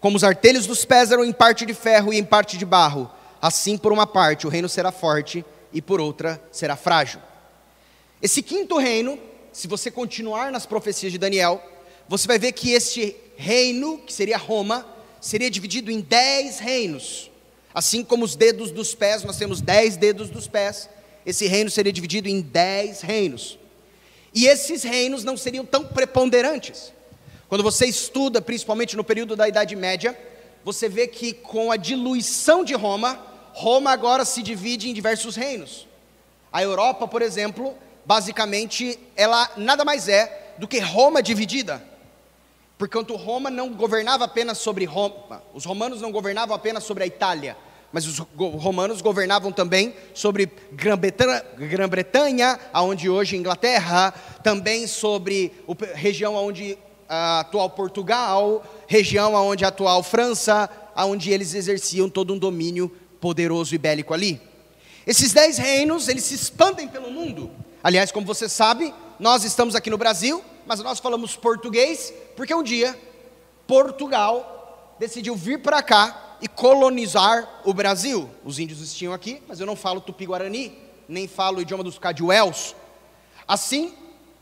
Como 0.00 0.16
os 0.16 0.22
artelhos 0.22 0.66
dos 0.66 0.84
pés 0.84 1.10
eram 1.10 1.24
em 1.24 1.32
parte 1.32 1.66
de 1.66 1.74
ferro 1.74 2.12
e 2.12 2.18
em 2.18 2.24
parte 2.24 2.56
de 2.56 2.64
barro, 2.64 3.10
assim 3.40 3.76
por 3.76 3.92
uma 3.92 4.06
parte 4.06 4.46
o 4.46 4.50
reino 4.50 4.68
será 4.68 4.90
forte 4.90 5.44
e 5.72 5.82
por 5.82 6.00
outra 6.00 6.42
será 6.50 6.76
frágil. 6.76 7.20
Esse 8.22 8.42
quinto 8.42 8.78
reino, 8.78 9.18
se 9.52 9.68
você 9.68 9.90
continuar 9.90 10.50
nas 10.50 10.66
profecias 10.66 11.12
de 11.12 11.18
Daniel, 11.18 11.62
você 12.08 12.26
vai 12.26 12.38
ver 12.38 12.52
que 12.52 12.72
este 12.72 13.16
reino, 13.36 13.98
que 13.98 14.12
seria 14.12 14.38
Roma, 14.38 14.86
seria 15.20 15.50
dividido 15.50 15.90
em 15.90 16.00
dez 16.00 16.58
reinos. 16.58 17.30
Assim 17.74 18.02
como 18.02 18.24
os 18.24 18.34
dedos 18.34 18.70
dos 18.70 18.94
pés, 18.94 19.22
nós 19.22 19.36
temos 19.36 19.60
dez 19.60 19.96
dedos 19.96 20.30
dos 20.30 20.48
pés, 20.48 20.88
esse 21.26 21.46
reino 21.46 21.68
seria 21.68 21.92
dividido 21.92 22.28
em 22.28 22.40
dez 22.40 23.00
reinos. 23.00 23.58
E 24.32 24.46
esses 24.46 24.82
reinos 24.82 25.24
não 25.24 25.36
seriam 25.36 25.64
tão 25.64 25.84
preponderantes. 25.84 26.92
Quando 27.48 27.62
você 27.62 27.86
estuda, 27.86 28.40
principalmente 28.40 28.96
no 28.96 29.04
período 29.04 29.36
da 29.36 29.48
Idade 29.48 29.74
Média, 29.74 30.16
você 30.66 30.88
vê 30.88 31.06
que 31.06 31.32
com 31.32 31.70
a 31.70 31.76
diluição 31.76 32.64
de 32.64 32.74
Roma, 32.74 33.16
Roma 33.52 33.92
agora 33.92 34.24
se 34.24 34.42
divide 34.42 34.90
em 34.90 34.92
diversos 34.92 35.36
reinos. 35.36 35.86
A 36.52 36.60
Europa, 36.60 37.06
por 37.06 37.22
exemplo, 37.22 37.72
basicamente, 38.04 38.98
ela 39.14 39.48
nada 39.56 39.84
mais 39.84 40.08
é 40.08 40.54
do 40.58 40.66
que 40.66 40.80
Roma 40.80 41.22
dividida. 41.22 41.80
Porquanto 42.76 43.14
Roma 43.14 43.48
não 43.48 43.74
governava 43.74 44.24
apenas 44.24 44.58
sobre 44.58 44.84
Roma, 44.84 45.40
os 45.54 45.64
romanos 45.64 46.00
não 46.00 46.10
governavam 46.10 46.56
apenas 46.56 46.82
sobre 46.82 47.04
a 47.04 47.06
Itália, 47.06 47.56
mas 47.92 48.04
os 48.04 48.18
romanos 48.36 49.00
governavam 49.00 49.52
também 49.52 49.94
sobre 50.12 50.50
Grã-Bretanha, 50.72 52.58
aonde 52.72 53.08
hoje 53.08 53.36
Inglaterra, 53.36 54.12
também 54.42 54.88
sobre 54.88 55.52
a 55.68 55.96
região 55.96 56.34
onde 56.34 56.76
a 57.08 57.40
atual 57.40 57.70
Portugal, 57.70 58.64
região 58.86 59.34
onde 59.34 59.64
a 59.64 59.68
atual 59.68 60.02
França, 60.02 60.68
onde 60.96 61.30
eles 61.30 61.54
exerciam 61.54 62.08
todo 62.08 62.32
um 62.32 62.38
domínio 62.38 62.88
poderoso 63.20 63.74
e 63.74 63.78
bélico 63.78 64.14
ali. 64.14 64.40
Esses 65.06 65.32
dez 65.32 65.58
reinos, 65.58 66.08
eles 66.08 66.24
se 66.24 66.34
expandem 66.34 66.88
pelo 66.88 67.10
mundo. 67.10 67.50
Aliás, 67.82 68.10
como 68.10 68.26
você 68.26 68.48
sabe, 68.48 68.92
nós 69.20 69.44
estamos 69.44 69.74
aqui 69.74 69.88
no 69.88 69.98
Brasil, 69.98 70.42
mas 70.66 70.80
nós 70.80 70.98
falamos 70.98 71.36
português, 71.36 72.12
porque 72.34 72.54
um 72.54 72.62
dia 72.62 72.98
Portugal 73.66 74.94
decidiu 74.98 75.36
vir 75.36 75.62
para 75.62 75.82
cá 75.82 76.36
e 76.40 76.48
colonizar 76.48 77.60
o 77.64 77.72
Brasil. 77.72 78.28
Os 78.44 78.58
índios 78.58 78.80
estiam 78.80 79.12
aqui, 79.12 79.42
mas 79.46 79.60
eu 79.60 79.66
não 79.66 79.76
falo 79.76 80.00
tupi-guarani, 80.00 80.76
nem 81.08 81.28
falo 81.28 81.58
o 81.58 81.62
idioma 81.62 81.84
dos 81.84 81.98
cadiuels. 81.98 82.74
Assim, 83.46 83.94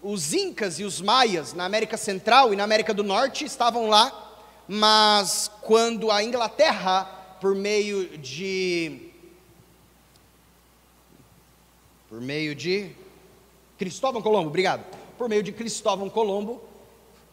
os 0.05 0.35
incas 0.35 0.79
e 0.79 0.85
os 0.85 1.01
maias 1.01 1.55
na 1.55 1.65
América 1.65 1.97
Central 1.97 2.53
e 2.53 2.57
na 2.57 2.63
América 2.63 2.93
do 2.93 3.03
Norte 3.03 3.47
estavam 3.47 3.89
lá, 3.89 4.37
mas 4.69 5.51
quando 5.63 6.11
a 6.11 6.23
Inglaterra, 6.23 7.05
por 7.41 7.55
meio 7.55 8.19
de 8.19 9.11
por 12.07 12.21
meio 12.21 12.55
de 12.55 12.91
Cristóvão 13.79 14.21
Colombo, 14.21 14.49
obrigado. 14.49 14.85
Por 15.17 15.27
meio 15.27 15.43
de 15.43 15.53
Cristóvão 15.53 16.11
Colombo, 16.11 16.63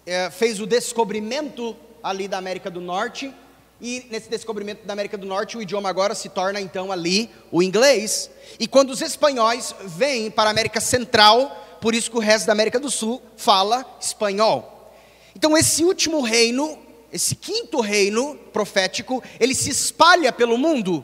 é, 0.05 0.31
fez 0.31 0.61
o 0.61 0.65
descobrimento 0.65 1.75
ali 2.01 2.25
da 2.25 2.37
América 2.37 2.71
do 2.71 2.79
Norte, 2.79 3.33
e 3.81 4.07
nesse 4.09 4.29
descobrimento 4.29 4.85
da 4.85 4.93
América 4.93 5.17
do 5.17 5.27
Norte, 5.27 5.57
o 5.57 5.61
idioma 5.61 5.89
agora 5.89 6.15
se 6.15 6.29
torna 6.29 6.61
então 6.61 6.91
ali 6.91 7.29
o 7.51 7.61
inglês. 7.61 8.31
E 8.59 8.67
quando 8.67 8.91
os 8.91 9.01
espanhóis 9.01 9.75
vêm 9.85 10.31
para 10.31 10.49
a 10.49 10.51
América 10.51 10.79
Central, 10.79 11.57
por 11.81 11.95
isso 11.95 12.11
que 12.11 12.17
o 12.17 12.21
resto 12.21 12.45
da 12.45 12.53
América 12.53 12.79
do 12.79 12.91
Sul 12.91 13.21
fala 13.35 13.83
espanhol. 13.99 14.93
Então, 15.35 15.57
esse 15.57 15.83
último 15.83 16.21
reino, 16.21 16.77
esse 17.11 17.35
quinto 17.35 17.81
reino 17.81 18.35
profético, 18.53 19.21
ele 19.39 19.55
se 19.55 19.71
espalha 19.71 20.31
pelo 20.31 20.57
mundo. 20.59 21.03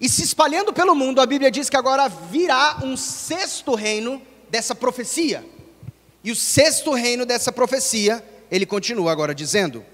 E 0.00 0.08
se 0.08 0.22
espalhando 0.22 0.72
pelo 0.72 0.94
mundo, 0.94 1.20
a 1.20 1.26
Bíblia 1.26 1.50
diz 1.50 1.68
que 1.68 1.76
agora 1.76 2.08
virá 2.08 2.78
um 2.82 2.96
sexto 2.96 3.74
reino 3.74 4.22
dessa 4.48 4.74
profecia. 4.74 5.44
E 6.24 6.30
o 6.30 6.36
sexto 6.36 6.92
reino 6.92 7.26
dessa 7.26 7.52
profecia, 7.52 8.24
ele 8.50 8.64
continua 8.64 9.12
agora 9.12 9.34
dizendo. 9.34 9.84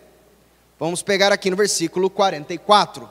Vamos 0.79 1.03
pegar 1.03 1.33
aqui 1.33 1.51
no 1.51 1.57
versículo 1.57 2.09
44. 2.09 3.11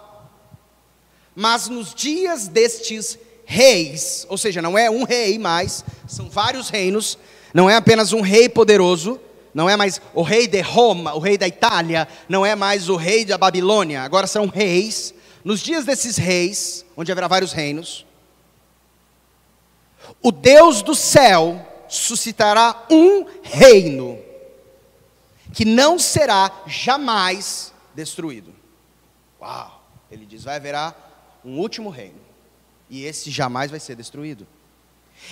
Mas 1.36 1.68
nos 1.68 1.94
dias 1.94 2.48
destes 2.48 3.20
reis, 3.46 4.26
ou 4.30 4.38
seja, 4.38 4.62
não 4.62 4.78
é 4.78 4.90
um 4.90 5.04
rei 5.04 5.38
mais, 5.38 5.86
são 6.08 6.30
vários 6.30 6.70
reinos, 6.70 7.18
não 7.54 7.70
é 7.70 7.76
apenas 7.76 8.12
um 8.12 8.22
rei 8.22 8.50
poderoso, 8.50 9.20
não 9.54 9.70
é 9.70 9.78
mais 9.78 10.02
o 10.14 10.22
rei 10.22 10.48
de 10.48 10.60
Roma, 10.62 11.14
o 11.14 11.20
rei 11.20 11.38
da 11.38 11.48
Itália, 11.48 12.08
não 12.28 12.46
é 12.46 12.56
mais 12.56 12.90
o 12.90 12.96
rei 12.96 13.24
da 13.24 13.38
Babilônia, 13.38 14.02
agora 14.02 14.28
são 14.28 14.48
reis. 14.48 15.14
Nos 15.44 15.62
dias 15.62 15.86
desses 15.86 16.18
reis, 16.18 16.86
onde 16.98 17.12
haverá 17.12 17.28
vários 17.28 17.54
reinos, 17.54 18.06
o 20.22 20.32
Deus 20.32 20.82
do 20.82 20.96
céu 20.96 21.66
suscitará 21.88 22.86
um 22.90 23.26
reino 23.44 24.20
que 25.54 25.64
não 25.64 25.98
será 25.98 26.52
jamais 26.68 27.72
destruído. 27.94 28.54
Uau! 29.40 29.84
Ele 30.12 30.26
diz: 30.26 30.44
vai 30.44 30.58
haverá 30.58 30.94
um 31.44 31.60
último 31.60 31.90
reino 31.90 32.25
e 32.90 33.04
esse 33.04 33.32
jamais 33.32 33.72
vai 33.72 33.80
ser 33.80 33.96
destruído. 33.96 34.48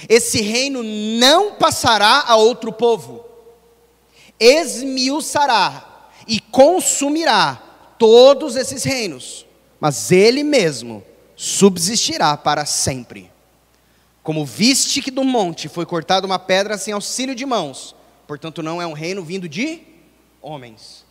Esse 0.10 0.42
reino 0.42 0.82
não 0.84 1.56
passará 1.56 2.24
a 2.28 2.36
outro 2.36 2.72
povo, 2.72 3.26
esmiuçará 4.40 6.10
e 6.28 6.40
consumirá 6.40 7.62
todos 7.98 8.56
esses 8.56 8.84
reinos, 8.84 9.46
mas 9.80 10.12
ele 10.12 10.44
mesmo 10.44 11.04
subsistirá 11.36 12.36
para 12.38 12.66
sempre. 12.66 13.32
Como 14.24 14.46
viste 14.46 15.02
que 15.02 15.12
do 15.12 15.24
monte 15.24 15.68
foi 15.68 15.86
cortada 15.86 16.26
uma 16.26 16.40
pedra 16.40 16.78
sem 16.78 16.94
auxílio 16.94 17.36
de 17.36 17.46
mãos, 17.46 17.94
portanto 18.26 18.64
não 18.64 18.82
é 18.82 18.88
um 18.88 18.94
reino 18.94 19.24
vindo 19.24 19.50
de 19.50 19.82
homens. 20.42 21.04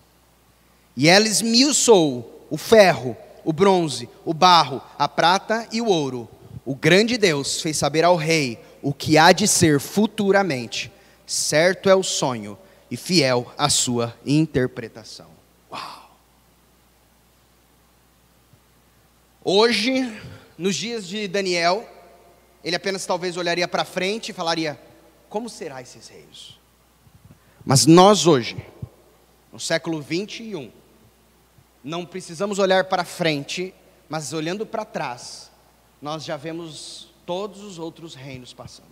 E 0.97 1.09
ela 1.09 1.27
esmiuçou 1.27 2.47
o 2.51 2.57
ferro 2.57 3.17
o 3.45 3.53
bronze, 3.53 4.09
o 4.25 4.33
barro, 4.33 4.83
a 4.99 5.09
prata 5.09 5.67
e 5.73 5.81
o 5.81 5.87
ouro. 5.87 6.29
O 6.65 6.75
grande 6.75 7.19
Deus 7.19 7.61
fez 7.61 7.77
saber 7.77 8.05
ao 8.05 8.17
rei 8.17 8.59
o 8.81 8.93
que 8.93 9.19
há 9.19 9.33
de 9.33 9.49
ser 9.49 9.81
futuramente. 9.81 10.93
Certo 11.27 11.89
é 11.89 11.95
o 11.95 12.03
sonho 12.03 12.59
e 12.91 12.97
fiel 12.97 13.51
a 13.57 13.69
sua 13.69 14.17
interpretação. 14.25 15.27
Uau! 15.71 16.11
Hoje, 19.45 20.21
nos 20.57 20.77
dias 20.77 21.07
de 21.09 21.27
Daniel, 21.27 21.89
ele 22.63 22.77
apenas 22.77 23.05
talvez 23.07 23.37
olharia 23.37 23.67
para 23.67 23.85
frente 23.85 24.29
e 24.29 24.35
falaria: 24.35 24.79
como 25.29 25.49
será 25.49 25.81
esses 25.81 26.09
reinos? 26.09 26.61
Mas 27.65 27.87
nós 27.87 28.27
hoje, 28.27 28.57
no 29.53 29.59
século 29.59 30.01
21, 30.01 30.71
não 31.83 32.07
precisamos 32.07 32.59
olhar 32.59 32.85
para 32.85 33.05
frente, 33.05 33.75
mas 34.09 34.33
olhando 34.33 34.65
para 34.65 34.85
trás, 34.85 35.51
nós 36.01 36.25
já 36.25 36.37
vemos 36.37 37.09
todos 37.27 37.63
os 37.63 37.79
outros 37.79 38.15
reinos 38.15 38.53
passando. 38.53 38.89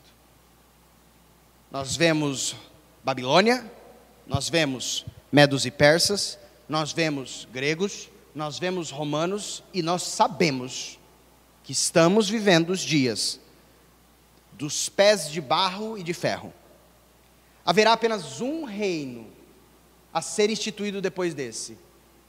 Nós 1.70 1.96
vemos 1.96 2.56
Babilônia, 3.04 3.70
nós 4.26 4.48
vemos 4.48 5.04
medos 5.30 5.64
e 5.64 5.70
persas, 5.70 6.38
nós 6.68 6.92
vemos 6.92 7.46
gregos, 7.52 8.08
nós 8.34 8.58
vemos 8.58 8.90
romanos 8.90 9.62
e 9.72 9.82
nós 9.82 10.02
sabemos 10.02 10.98
que 11.62 11.72
estamos 11.72 12.28
vivendo 12.28 12.70
os 12.70 12.80
dias 12.80 13.40
dos 14.52 14.88
pés 14.88 15.30
de 15.30 15.40
barro 15.40 15.96
e 15.96 16.02
de 16.02 16.12
ferro. 16.12 16.52
Haverá 17.64 17.92
apenas 17.92 18.40
um 18.40 18.64
reino 18.64 19.26
a 20.12 20.20
ser 20.20 20.50
instituído 20.50 21.00
depois 21.00 21.34
desse, 21.34 21.78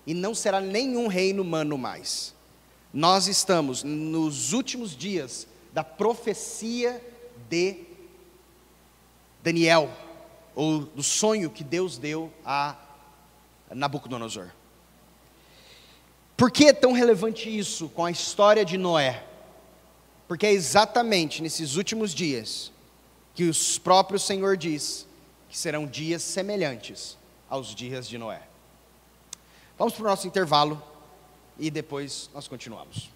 e 0.06 0.14
não 0.14 0.34
será 0.34 0.60
nenhum 0.60 1.08
reino 1.08 1.42
humano 1.42 1.78
mais. 1.78 2.34
Nós 2.94 3.28
estamos 3.28 3.84
nos 3.84 4.54
últimos 4.54 4.96
dias 4.96 5.48
da 5.74 5.84
profecia 5.84 7.02
de 7.50 7.78
Daniel, 9.44 9.90
ou 10.54 10.82
do 10.82 11.02
sonho 11.02 11.50
que 11.50 11.64
Deus 11.64 11.98
deu 11.98 12.32
a 12.46 12.76
Nabucodonosor. 13.70 14.50
Por 16.36 16.52
que 16.52 16.66
é 16.66 16.74
tão 16.74 16.92
relevante 16.92 17.56
isso 17.56 17.88
com 17.90 18.04
a 18.04 18.12
história 18.12 18.66
de 18.66 18.78
Noé? 18.78 19.24
Porque 20.28 20.46
é 20.46 20.52
exatamente 20.52 21.42
nesses 21.42 21.76
últimos 21.76 22.14
dias 22.14 22.72
que 23.34 23.50
o 23.50 23.54
próprio 23.84 24.20
Senhor 24.20 24.58
diz 24.58 25.08
que 25.50 25.58
serão 25.58 25.86
dias 25.86 26.22
semelhantes 26.24 27.18
aos 27.50 27.74
dias 27.76 28.08
de 28.08 28.18
Noé. 28.18 28.51
Vamos 29.82 29.96
para 29.96 30.04
o 30.04 30.10
nosso 30.10 30.28
intervalo 30.28 30.80
e 31.58 31.72
depois 31.72 32.30
nós 32.36 32.48
continuamos. 32.48 33.10